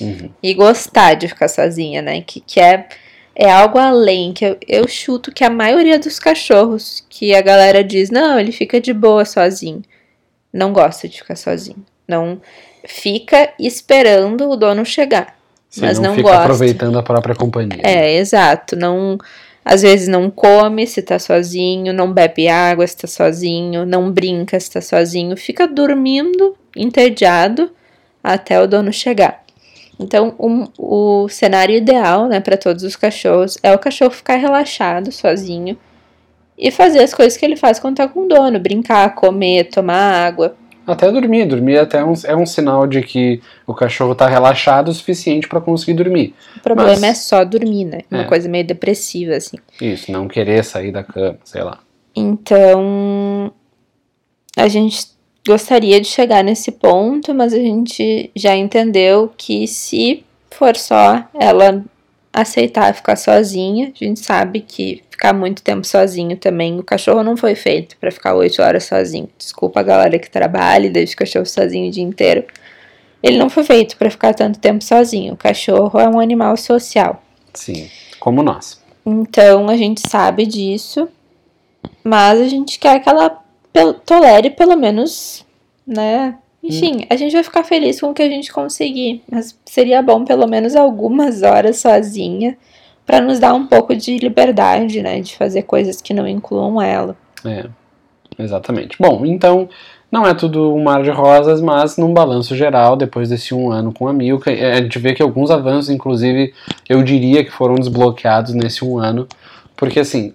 [0.00, 0.30] Uhum.
[0.42, 2.20] E gostar de ficar sozinha, né?
[2.20, 2.88] Que, que é,
[3.38, 4.32] é algo além.
[4.32, 8.50] Que eu, eu chuto que a maioria dos cachorros que a galera diz, não, ele
[8.50, 9.82] fica de boa sozinho.
[10.52, 11.86] Não gosta de ficar sozinho.
[12.06, 12.40] Não
[12.84, 15.38] fica esperando o dono chegar.
[15.70, 16.42] Sim, mas não, não fica gosta.
[16.42, 17.80] aproveitando a própria companhia.
[17.82, 18.74] É, exato.
[18.74, 19.18] Não,
[19.64, 24.58] às vezes não come se tá sozinho, não bebe água se tá sozinho, não brinca
[24.58, 27.70] se tá sozinho, fica dormindo, entediado
[28.24, 29.44] até o dono chegar.
[29.98, 35.10] Então, um- o cenário ideal, né, para todos os cachorros é o cachorro ficar relaxado,
[35.10, 35.76] sozinho
[36.56, 40.26] e fazer as coisas que ele faz quando tá com o dono, brincar, comer, tomar
[40.26, 40.54] água.
[40.86, 41.44] Até dormir.
[41.46, 45.46] Dormir até é um, é um sinal de que o cachorro tá relaxado o suficiente
[45.46, 46.34] para conseguir dormir.
[46.56, 48.00] O problema Mas- é só dormir, né?
[48.10, 48.24] Uma É.
[48.24, 49.58] coisa meio depressiva assim.
[49.80, 51.80] Isso, não querer sair da cama, sei lá.
[52.16, 53.52] Então,
[54.56, 55.06] a gente
[55.48, 61.82] gostaria de chegar nesse ponto, mas a gente já entendeu que se for só ela
[62.30, 67.34] aceitar ficar sozinha, a gente sabe que ficar muito tempo sozinho também, o cachorro não
[67.34, 69.28] foi feito para ficar oito horas sozinho.
[69.38, 72.44] Desculpa a galera que trabalha e deixa o cachorro sozinho o dia inteiro.
[73.22, 75.32] Ele não foi feito para ficar tanto tempo sozinho.
[75.32, 77.22] O cachorro é um animal social.
[77.54, 77.88] Sim,
[78.20, 78.80] como nós.
[79.04, 81.08] Então a gente sabe disso,
[82.04, 83.42] mas a gente quer que ela
[84.04, 85.44] tolere pelo menos,
[85.86, 86.36] né?
[86.62, 90.24] Enfim, a gente vai ficar feliz com o que a gente conseguir, mas seria bom
[90.24, 92.56] pelo menos algumas horas sozinha
[93.06, 95.20] para nos dar um pouco de liberdade, né?
[95.20, 97.16] De fazer coisas que não incluam ela.
[97.44, 97.66] É,
[98.38, 98.96] exatamente.
[99.00, 99.68] Bom, então
[100.10, 103.92] não é tudo um mar de rosas, mas num balanço geral, depois desse um ano
[103.92, 106.52] com a Milka, é, a gente vê que alguns avanços, inclusive,
[106.88, 109.26] eu diria que foram desbloqueados nesse um ano,
[109.76, 110.34] porque assim,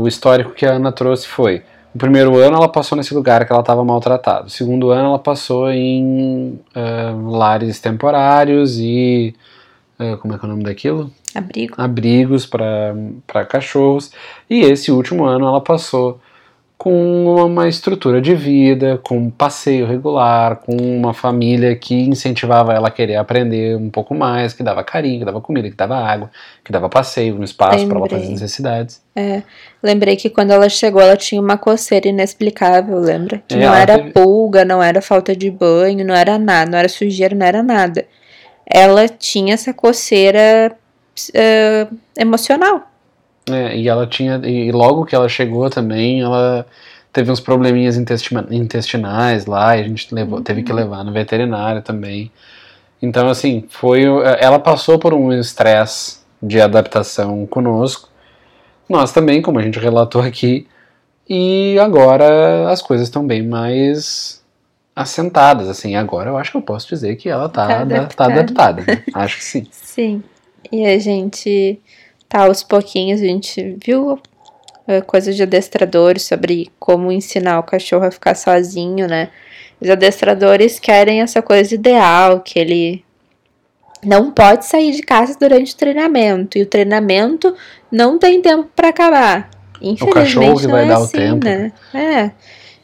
[0.00, 1.62] o histórico que a Ana trouxe foi.
[1.94, 4.46] O primeiro ano ela passou nesse lugar que ela estava maltratada.
[4.46, 9.34] O segundo ano ela passou em ah, lares temporários e.
[9.98, 11.10] ah, como é que é o nome daquilo?
[11.34, 11.74] Abrigo.
[11.78, 14.10] abrigos para cachorros.
[14.50, 16.20] E esse último ano ela passou
[16.84, 22.88] com uma estrutura de vida, com um passeio regular, com uma família que incentivava ela
[22.88, 26.30] a querer aprender um pouco mais, que dava carinho, que dava comida, que dava água,
[26.62, 29.00] que dava passeio no espaço para ela fazer as necessidades.
[29.16, 29.42] É,
[29.82, 33.42] lembrei que quando ela chegou ela tinha uma coceira inexplicável, lembra?
[33.48, 34.10] Que é, não era teve...
[34.10, 38.04] pulga, não era falta de banho, não era nada, não era sujeira, não era nada.
[38.66, 40.76] Ela tinha essa coceira
[41.30, 42.93] uh, emocional
[43.50, 44.40] é, e ela tinha.
[44.44, 46.66] E logo que ela chegou também, ela
[47.12, 50.78] teve uns probleminhas intestinais lá, e a gente levou, teve que uhum.
[50.78, 52.30] levar no veterinário também.
[53.00, 54.04] Então, assim, foi.
[54.40, 58.08] Ela passou por um estresse de adaptação conosco.
[58.88, 60.66] Nós também, como a gente relatou aqui.
[61.28, 64.42] E agora as coisas estão bem mais
[64.94, 65.96] assentadas, assim.
[65.96, 68.14] Agora eu acho que eu posso dizer que ela tá, tá adaptada.
[68.14, 69.02] Tá adaptada né?
[69.14, 69.66] Acho que sim.
[69.72, 70.22] Sim.
[70.72, 71.80] E a gente
[72.34, 74.18] tá aos pouquinhos, a gente viu
[74.88, 79.30] é, coisas de adestradores sobre como ensinar o cachorro a ficar sozinho, né?
[79.80, 83.04] Os adestradores querem essa coisa ideal, que ele
[84.04, 87.54] não pode sair de casa durante o treinamento, e o treinamento
[87.90, 89.50] não tem tempo para acabar.
[89.80, 91.72] Infelizmente, o não vai é dar assim, né?
[91.94, 92.30] É.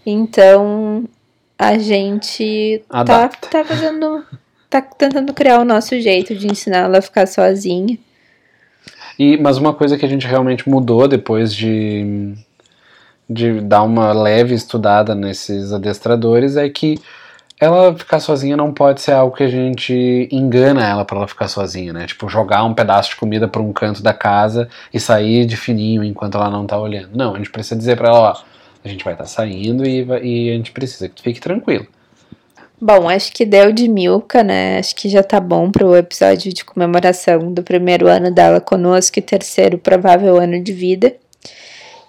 [0.06, 1.04] Então,
[1.58, 4.24] a gente tá, tá fazendo.
[4.68, 7.98] tá tentando criar o nosso jeito de ensinar ela a ficar sozinha.
[9.18, 12.34] E, mas uma coisa que a gente realmente mudou depois de,
[13.28, 16.98] de dar uma leve estudada nesses adestradores é que
[17.60, 21.46] ela ficar sozinha não pode ser algo que a gente engana ela para ela ficar
[21.46, 22.06] sozinha, né?
[22.06, 26.02] Tipo, jogar um pedaço de comida para um canto da casa e sair de fininho
[26.02, 27.10] enquanto ela não tá olhando.
[27.14, 28.42] Não, a gente precisa dizer para ela, ó,
[28.82, 31.86] a gente vai estar tá saindo e, e a gente precisa que tu fique tranquilo.
[32.80, 34.78] Bom, acho que deu de Milka, né?
[34.78, 39.22] Acho que já tá bom pro episódio de comemoração do primeiro ano dela conosco e
[39.22, 41.14] terceiro provável ano de vida.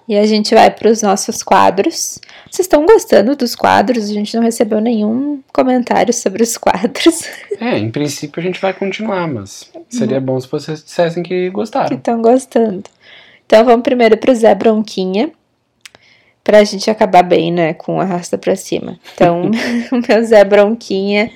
[0.07, 2.19] E a gente vai para os nossos quadros.
[2.49, 4.09] Vocês estão gostando dos quadros?
[4.09, 7.23] A gente não recebeu nenhum comentário sobre os quadros.
[7.61, 11.89] É, em princípio a gente vai continuar, mas seria bom se vocês dissessem que gostaram.
[11.89, 12.85] Que estão gostando.
[13.45, 15.31] Então vamos primeiro para o Zé Bronquinha
[16.43, 18.99] pra gente acabar bem, né, com a raça pra cima.
[19.13, 19.51] Então,
[19.91, 21.31] o meu Zé Bronquinha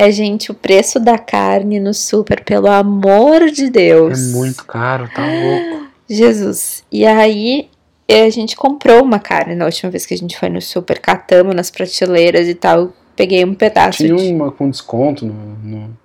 [0.00, 4.32] é, gente, o preço da carne no super, pelo amor de Deus.
[4.32, 5.88] É muito caro, tá louco.
[6.08, 6.84] Jesus.
[6.90, 7.68] E aí,
[8.08, 11.52] a gente comprou uma carne na última vez que a gente foi no super, catamos
[11.52, 12.92] nas prateleiras e tal.
[13.16, 13.98] Peguei um pedaço.
[13.98, 14.32] Tinha de...
[14.32, 15.34] uma com desconto no,
[15.64, 15.98] no...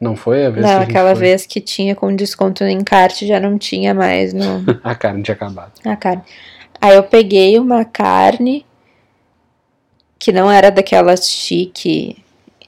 [0.00, 1.20] Não foi a vez não, que aquela foi?
[1.20, 4.32] vez que tinha com desconto no encarte já não tinha mais.
[4.32, 4.64] No...
[4.84, 5.72] a carne tinha acabado.
[5.84, 6.22] A carne.
[6.82, 8.66] Aí eu peguei uma carne
[10.18, 12.16] que não era daquela chique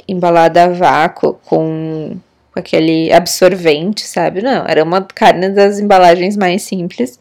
[0.06, 2.16] embalada a vácuo com,
[2.54, 4.40] aquele absorvente, sabe?
[4.40, 7.18] Não, era uma carne das embalagens mais simples.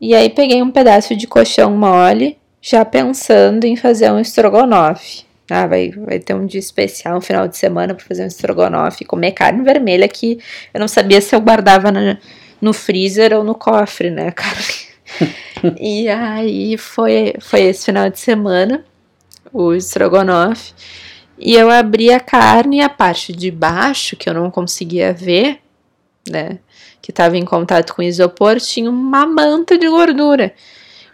[0.00, 5.24] E aí peguei um pedaço de colchão mole, já pensando em fazer um estrogonofe.
[5.50, 9.04] Ah, vai, vai ter um dia especial, um final de semana para fazer um estrogonofe,
[9.04, 10.38] comer carne vermelha que
[10.72, 11.92] eu não sabia se eu guardava
[12.58, 14.64] no freezer ou no cofre, né, carne
[15.80, 18.84] e aí foi, foi esse final de semana,
[19.52, 20.72] o estrogonofe.
[21.38, 25.58] E eu abri a carne e a parte de baixo, que eu não conseguia ver,
[26.28, 26.58] né?
[27.02, 30.54] Que estava em contato com o isopor, tinha uma manta de gordura.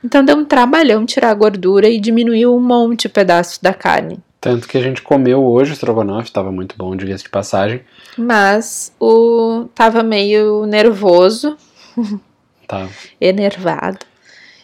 [0.05, 4.19] Então deu um trabalhão tirar a gordura e diminuiu um monte de pedaços da carne.
[4.41, 7.83] Tanto que a gente comeu hoje o estrogonofe, estava muito bom, diga-se de passagem.
[8.17, 11.57] Mas o tava meio nervoso.
[12.67, 12.89] Tá.
[13.21, 14.10] Enervado.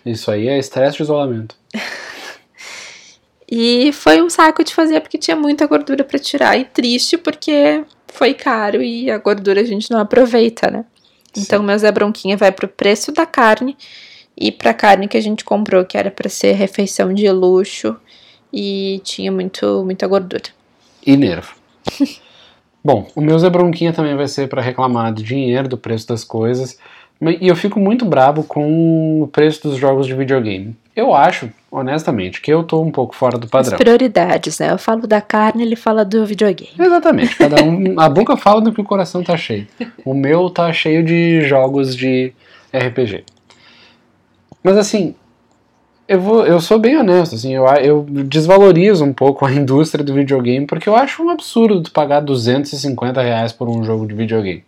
[0.07, 1.57] Isso aí é estresse de isolamento.
[3.51, 6.57] e foi um saco de fazer porque tinha muita gordura para tirar.
[6.57, 10.85] E triste porque foi caro e a gordura a gente não aproveita, né?
[11.35, 11.43] Sim.
[11.43, 13.77] Então, meu Zé Bronquinha vai pro preço da carne
[14.37, 17.97] e pra carne que a gente comprou, que era para ser refeição de luxo
[18.53, 20.45] e tinha muito, muita gordura.
[21.05, 21.55] E nervo.
[22.83, 26.23] Bom, o meu Zé Bronquinha também vai ser para reclamar do dinheiro, do preço das
[26.23, 26.79] coisas.
[27.21, 30.77] E eu fico muito bravo com o preço dos jogos de videogame.
[30.95, 33.75] Eu acho, honestamente, que eu tô um pouco fora do padrão.
[33.75, 34.71] As prioridades, né?
[34.71, 36.73] Eu falo da carne, ele fala do videogame.
[36.79, 37.37] Exatamente.
[37.37, 39.67] Cada um, a boca fala do que o coração tá cheio.
[40.05, 42.33] O meu tá cheio de jogos de
[42.73, 43.25] RPG.
[44.63, 45.15] Mas assim,
[46.09, 50.15] eu, vou, eu sou bem honesto, assim, eu, eu desvalorizo um pouco a indústria do
[50.15, 54.65] videogame porque eu acho um absurdo tu pagar 250 reais por um jogo de videogame.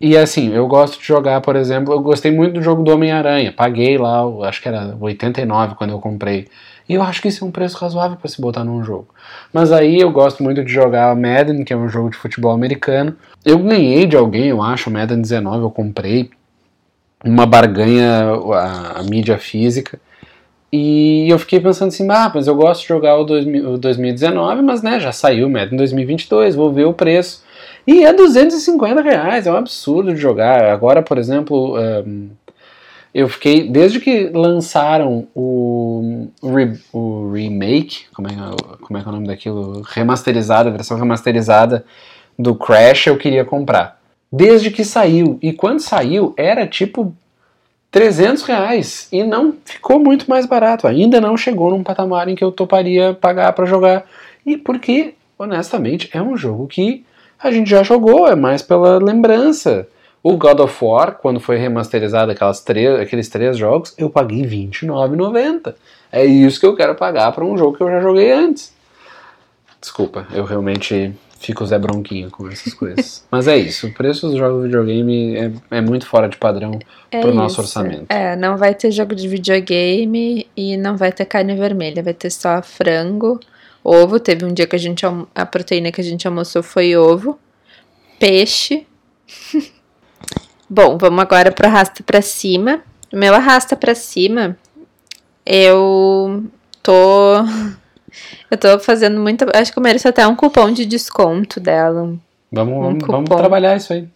[0.00, 3.52] E assim, eu gosto de jogar, por exemplo, eu gostei muito do jogo do Homem-Aranha.
[3.52, 6.46] Paguei lá, acho que era 89 quando eu comprei.
[6.88, 9.08] E eu acho que isso é um preço razoável para se botar num jogo.
[9.52, 13.16] Mas aí eu gosto muito de jogar Madden, que é um jogo de futebol americano.
[13.44, 16.30] Eu ganhei de alguém, eu acho, Madden 19, eu comprei
[17.24, 18.22] uma barganha,
[18.54, 20.00] a, a mídia física.
[20.72, 24.62] E eu fiquei pensando assim, ah, mas eu gosto de jogar o, 2000, o 2019,
[24.62, 27.42] mas né, já saiu o Madden 2022, vou ver o preço.
[27.88, 30.62] E é 250 reais, é um absurdo de jogar.
[30.66, 31.74] Agora, por exemplo,
[32.06, 32.28] um,
[33.14, 38.32] eu fiquei, desde que lançaram o, re, o remake, como é,
[38.82, 39.80] como é que é o nome daquilo?
[39.86, 41.82] Remasterizado, a versão remasterizada
[42.38, 43.98] do Crash, eu queria comprar.
[44.30, 45.38] Desde que saiu.
[45.40, 47.16] E quando saiu, era tipo
[47.90, 50.86] 300 reais e não ficou muito mais barato.
[50.86, 54.04] Ainda não chegou num patamar em que eu toparia pagar para jogar.
[54.44, 57.07] E porque, honestamente, é um jogo que
[57.40, 59.86] a gente já jogou, é mais pela lembrança.
[60.22, 65.74] O God of War, quando foi remasterizado aquelas três, aqueles três jogos, eu paguei R$29,90.
[66.10, 68.72] É isso que eu quero pagar para um jogo que eu já joguei antes.
[69.80, 73.24] Desculpa, eu realmente fico Zé Bronquinho com essas coisas.
[73.30, 76.78] Mas é isso, o preço dos jogos de videogame é, é muito fora de padrão
[77.12, 77.60] É pro nosso isso.
[77.60, 78.06] orçamento.
[78.08, 82.30] É, não vai ter jogo de videogame e não vai ter carne vermelha, vai ter
[82.30, 83.38] só frango,
[83.88, 84.18] ovo.
[84.20, 87.38] Teve um dia que a gente a proteína que a gente almoçou foi ovo,
[88.18, 88.86] peixe.
[90.68, 92.80] Bom, vamos agora pro arrasta pra cima.
[93.12, 94.56] O meu arrasta pra cima,
[95.46, 96.44] eu
[96.82, 97.36] tô
[98.50, 102.14] eu tô fazendo muita, acho que eu mereço até um cupom de desconto dela.
[102.52, 104.06] Vamos, Um vamos, vamos trabalhar isso aí.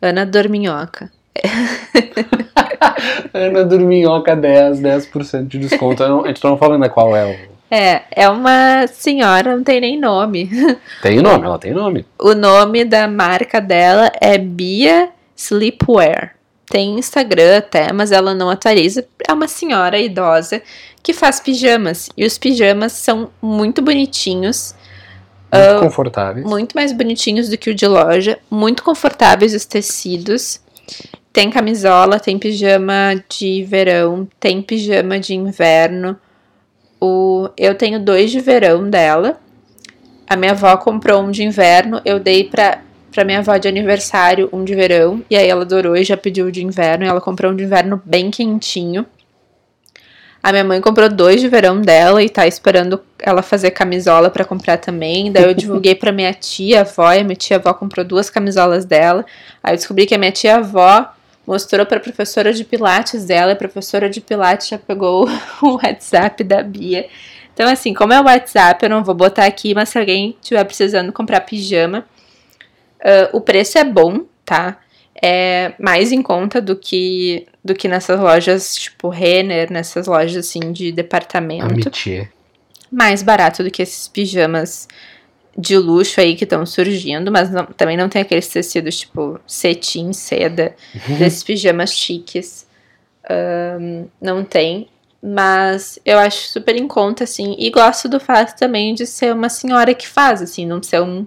[0.00, 1.10] Ana Dorminhoca.
[3.32, 6.02] Ana Dorminhoca 10, 10% de desconto.
[6.02, 7.53] Eu não- a gente não falando qual é o.
[7.76, 10.48] É, é uma senhora, não tem nem nome.
[11.02, 12.06] Tem nome, ela tem nome.
[12.18, 16.36] O nome da marca dela é Bia Sleepwear.
[16.70, 19.04] Tem Instagram até, mas ela não atualiza.
[19.28, 20.62] É uma senhora idosa
[21.02, 22.08] que faz pijamas.
[22.16, 24.74] E os pijamas são muito bonitinhos,
[25.52, 26.46] Muito confortáveis.
[26.46, 30.60] muito mais bonitinhos do que o de loja, muito confortáveis os tecidos.
[31.32, 36.16] Tem camisola, tem pijama de verão, tem pijama de inverno.
[37.06, 39.38] O, eu tenho dois de verão dela.
[40.26, 42.80] A minha avó comprou um de inverno, eu dei pra,
[43.12, 46.46] pra minha avó de aniversário um de verão, e aí ela adorou e já pediu
[46.46, 49.04] o de inverno, e ela comprou um de inverno bem quentinho.
[50.42, 54.42] A minha mãe comprou dois de verão dela e tá esperando ela fazer camisola pra
[54.42, 55.30] comprar também.
[55.30, 58.86] Daí eu divulguei pra minha tia avó, e a minha tia avó comprou duas camisolas
[58.86, 59.26] dela.
[59.62, 61.12] Aí eu descobri que a minha tia avó
[61.46, 65.28] mostrou pra professora de pilates dela, a professora de pilates já pegou
[65.62, 67.06] o WhatsApp da Bia.
[67.52, 70.64] Então, assim, como é o WhatsApp, eu não vou botar aqui, mas se alguém estiver
[70.64, 72.04] precisando comprar pijama,
[73.04, 74.78] ah, o preço é bom, tá?
[75.22, 80.72] É mais em conta do que do que nessas lojas tipo Renner, nessas lojas assim
[80.72, 82.28] de departamento Amitié.
[82.90, 84.88] mais barato do que esses pijamas
[85.56, 90.12] de luxo aí que estão surgindo, mas não- também não tem aqueles tecidos tipo cetim,
[90.12, 90.74] seda,
[91.18, 92.66] desses pijamas chiques.
[93.28, 94.88] Ahn, não tem.
[95.22, 99.48] Mas eu acho super em conta, assim, e gosto do fato também de ser uma
[99.48, 101.26] senhora que faz, assim, não ser um-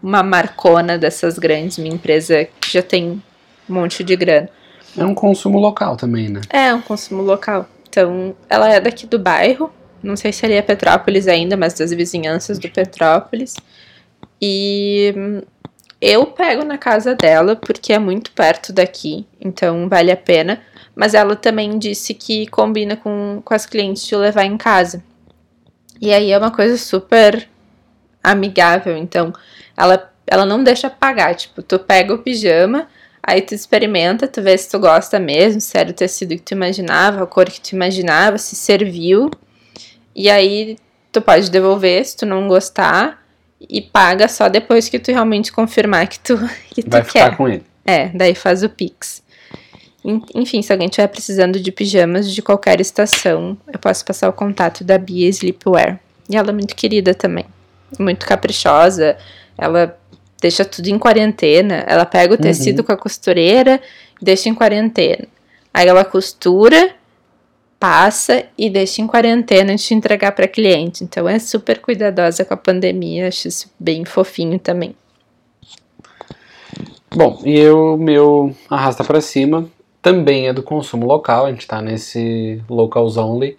[0.00, 3.20] uma marcona dessas grandes, uma empresa que já tem
[3.68, 4.48] um monte de grana.
[4.96, 6.40] É um consumo local também, né?
[6.50, 7.68] É um consumo local.
[7.88, 9.72] Então, ela é daqui do bairro.
[10.02, 13.54] Não sei se ali é Petrópolis ainda, mas das vizinhanças do Petrópolis.
[14.40, 15.42] E hum,
[16.00, 20.60] eu pego na casa dela porque é muito perto daqui, então vale a pena.
[20.94, 25.02] Mas ela também disse que combina com, com as clientes de levar em casa.
[26.00, 27.48] E aí é uma coisa super
[28.22, 28.96] amigável.
[28.96, 29.32] Então,
[29.76, 31.34] ela, ela não deixa pagar.
[31.34, 32.88] Tipo, tu pega o pijama,
[33.24, 36.52] Aí tu experimenta, tu vê se tu gosta mesmo, se era o tecido que tu
[36.52, 39.30] imaginava, a cor que tu imaginava, se serviu.
[40.14, 40.76] E aí
[41.10, 43.22] tu pode devolver se tu não gostar
[43.60, 46.36] e paga só depois que tu realmente confirmar que tu,
[46.74, 47.08] que tu Vai quer.
[47.24, 47.64] ficar com ele.
[47.84, 49.22] É, daí faz o Pix.
[50.04, 54.32] En- Enfim, se alguém estiver precisando de pijamas de qualquer estação, eu posso passar o
[54.32, 56.00] contato da Bia Sleepwear.
[56.28, 57.44] E ela é muito querida também.
[57.98, 59.16] Muito caprichosa.
[59.56, 59.96] Ela
[60.40, 61.84] deixa tudo em quarentena.
[61.86, 63.80] Ela pega o tecido com a costureira
[64.20, 65.26] e deixa em quarentena.
[65.74, 66.94] Aí ela costura,
[67.82, 71.02] passa e deixa em quarentena antes de entregar para cliente.
[71.02, 73.26] Então é super cuidadosa com a pandemia.
[73.26, 74.94] Acho isso bem fofinho também.
[77.12, 79.68] Bom, e o meu arrasta pra cima
[80.00, 83.58] também é do consumo local, a gente tá nesse locals only.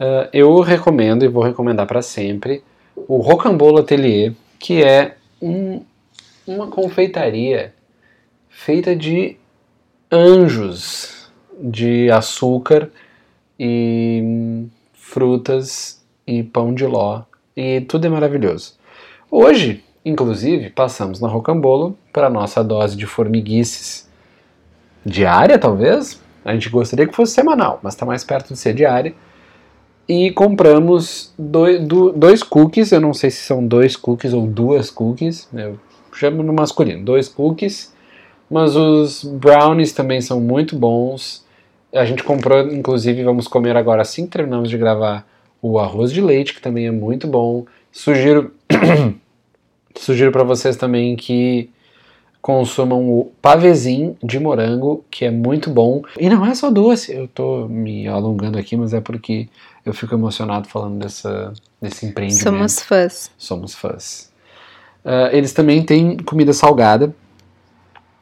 [0.00, 2.64] Ah, eu recomendo e vou recomendar para sempre
[2.96, 5.82] o Rocambolo Atelier, que é um-
[6.46, 7.74] uma confeitaria
[8.48, 9.36] feita de
[10.10, 11.30] anjos
[11.60, 12.90] de açúcar
[13.58, 17.22] e frutas e pão de ló
[17.56, 18.74] e tudo é maravilhoso.
[19.30, 24.08] Hoje, inclusive, passamos na Rocambolo para nossa dose de formiguices
[25.04, 26.20] diária, talvez?
[26.44, 29.14] A gente gostaria que fosse semanal, mas está mais perto de ser diária.
[30.08, 31.80] E compramos dois,
[32.14, 35.78] dois cookies, eu não sei se são dois cookies ou duas cookies, eu
[36.12, 37.94] chamo no masculino, dois cookies,
[38.50, 41.43] mas os brownies também são muito bons.
[41.94, 45.26] A gente comprou, inclusive, vamos comer agora assim que terminamos de gravar
[45.62, 47.64] o arroz de leite, que também é muito bom.
[47.92, 48.52] Sugiro,
[49.96, 51.70] sugiro para vocês também que
[52.42, 56.02] consumam o pavezinho de morango, que é muito bom.
[56.20, 59.48] E não é só doce, eu tô me alongando aqui, mas é porque
[59.86, 62.42] eu fico emocionado falando dessa, desse empreendimento.
[62.42, 63.30] Somos fãs.
[63.38, 64.30] Somos fãs.
[65.02, 67.14] Uh, eles também têm comida salgada.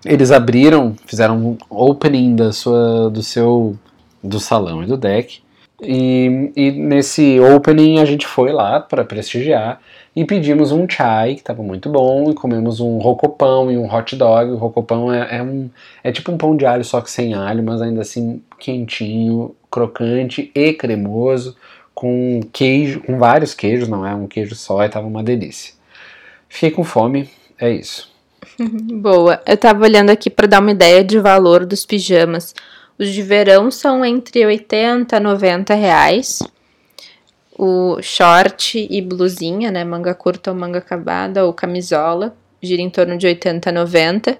[0.04, 3.76] Eles abriram, fizeram um opening da sua, do seu
[4.22, 5.40] do salão e do deck.
[5.84, 9.80] E, e nesse opening a gente foi lá para prestigiar
[10.14, 14.14] e pedimos um chai, que estava muito bom, e comemos um rocopão e um hot
[14.14, 14.52] dog.
[14.52, 15.68] O rocopão é, é, um,
[16.04, 20.52] é tipo um pão de alho, só que sem alho, mas ainda assim quentinho, crocante
[20.54, 21.56] e cremoso,
[21.94, 25.74] com queijo, com vários queijos, não é um queijo só, e tava uma delícia.
[26.48, 27.28] Fiquei com fome,
[27.58, 28.11] é isso.
[29.00, 29.40] Boa.
[29.46, 32.54] Eu tava olhando aqui para dar uma ideia de valor dos pijamas.
[32.98, 36.40] Os de verão são entre 80 a 90 reais.
[37.58, 39.84] O short e blusinha, né?
[39.84, 44.38] Manga curta ou manga acabada ou camisola, gira em torno de 80 a 90.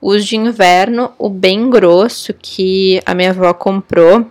[0.00, 4.26] Os de inverno, o bem grosso que a minha avó comprou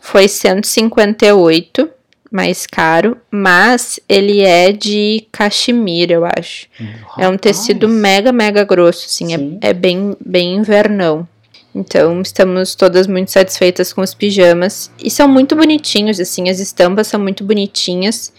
[0.00, 1.88] foi 158,
[2.30, 6.66] mais caro, mas ele é de cachemira, eu acho.
[6.78, 7.18] Rapaz.
[7.18, 11.26] É um tecido mega, mega grosso, assim, é, é, bem, bem invernão.
[11.74, 14.90] Então, estamos todas muito satisfeitas com os pijamas.
[15.02, 18.32] E são muito bonitinhos, assim, as estampas são muito bonitinhas.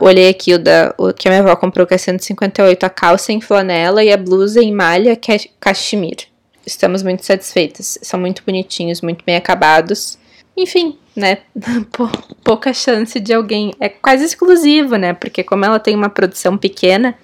[0.00, 3.32] Olhei aqui o, da, o que a minha avó comprou, que é 158, a calça
[3.32, 6.26] em flanela e a blusa em malha, que é cachemir.
[6.66, 7.98] Estamos muito satisfeitas.
[8.02, 10.18] São muito bonitinhos, muito bem acabados.
[10.56, 11.38] Enfim, né?
[12.42, 13.72] Pouca chance de alguém.
[13.78, 15.12] É quase exclusivo, né?
[15.12, 17.14] Porque, como ela tem uma produção pequena,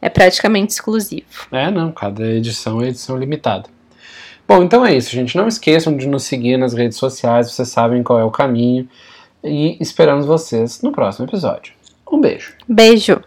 [0.00, 1.26] é praticamente exclusivo.
[1.52, 1.92] É, não.
[1.92, 3.68] Cada edição é edição limitada.
[4.46, 5.36] Bom, então é isso, gente.
[5.36, 8.88] Não esqueçam de nos seguir nas redes sociais, vocês sabem qual é o caminho.
[9.44, 11.74] E esperamos vocês no próximo episódio.
[12.10, 12.54] Um beijo.
[12.66, 13.20] Beijo.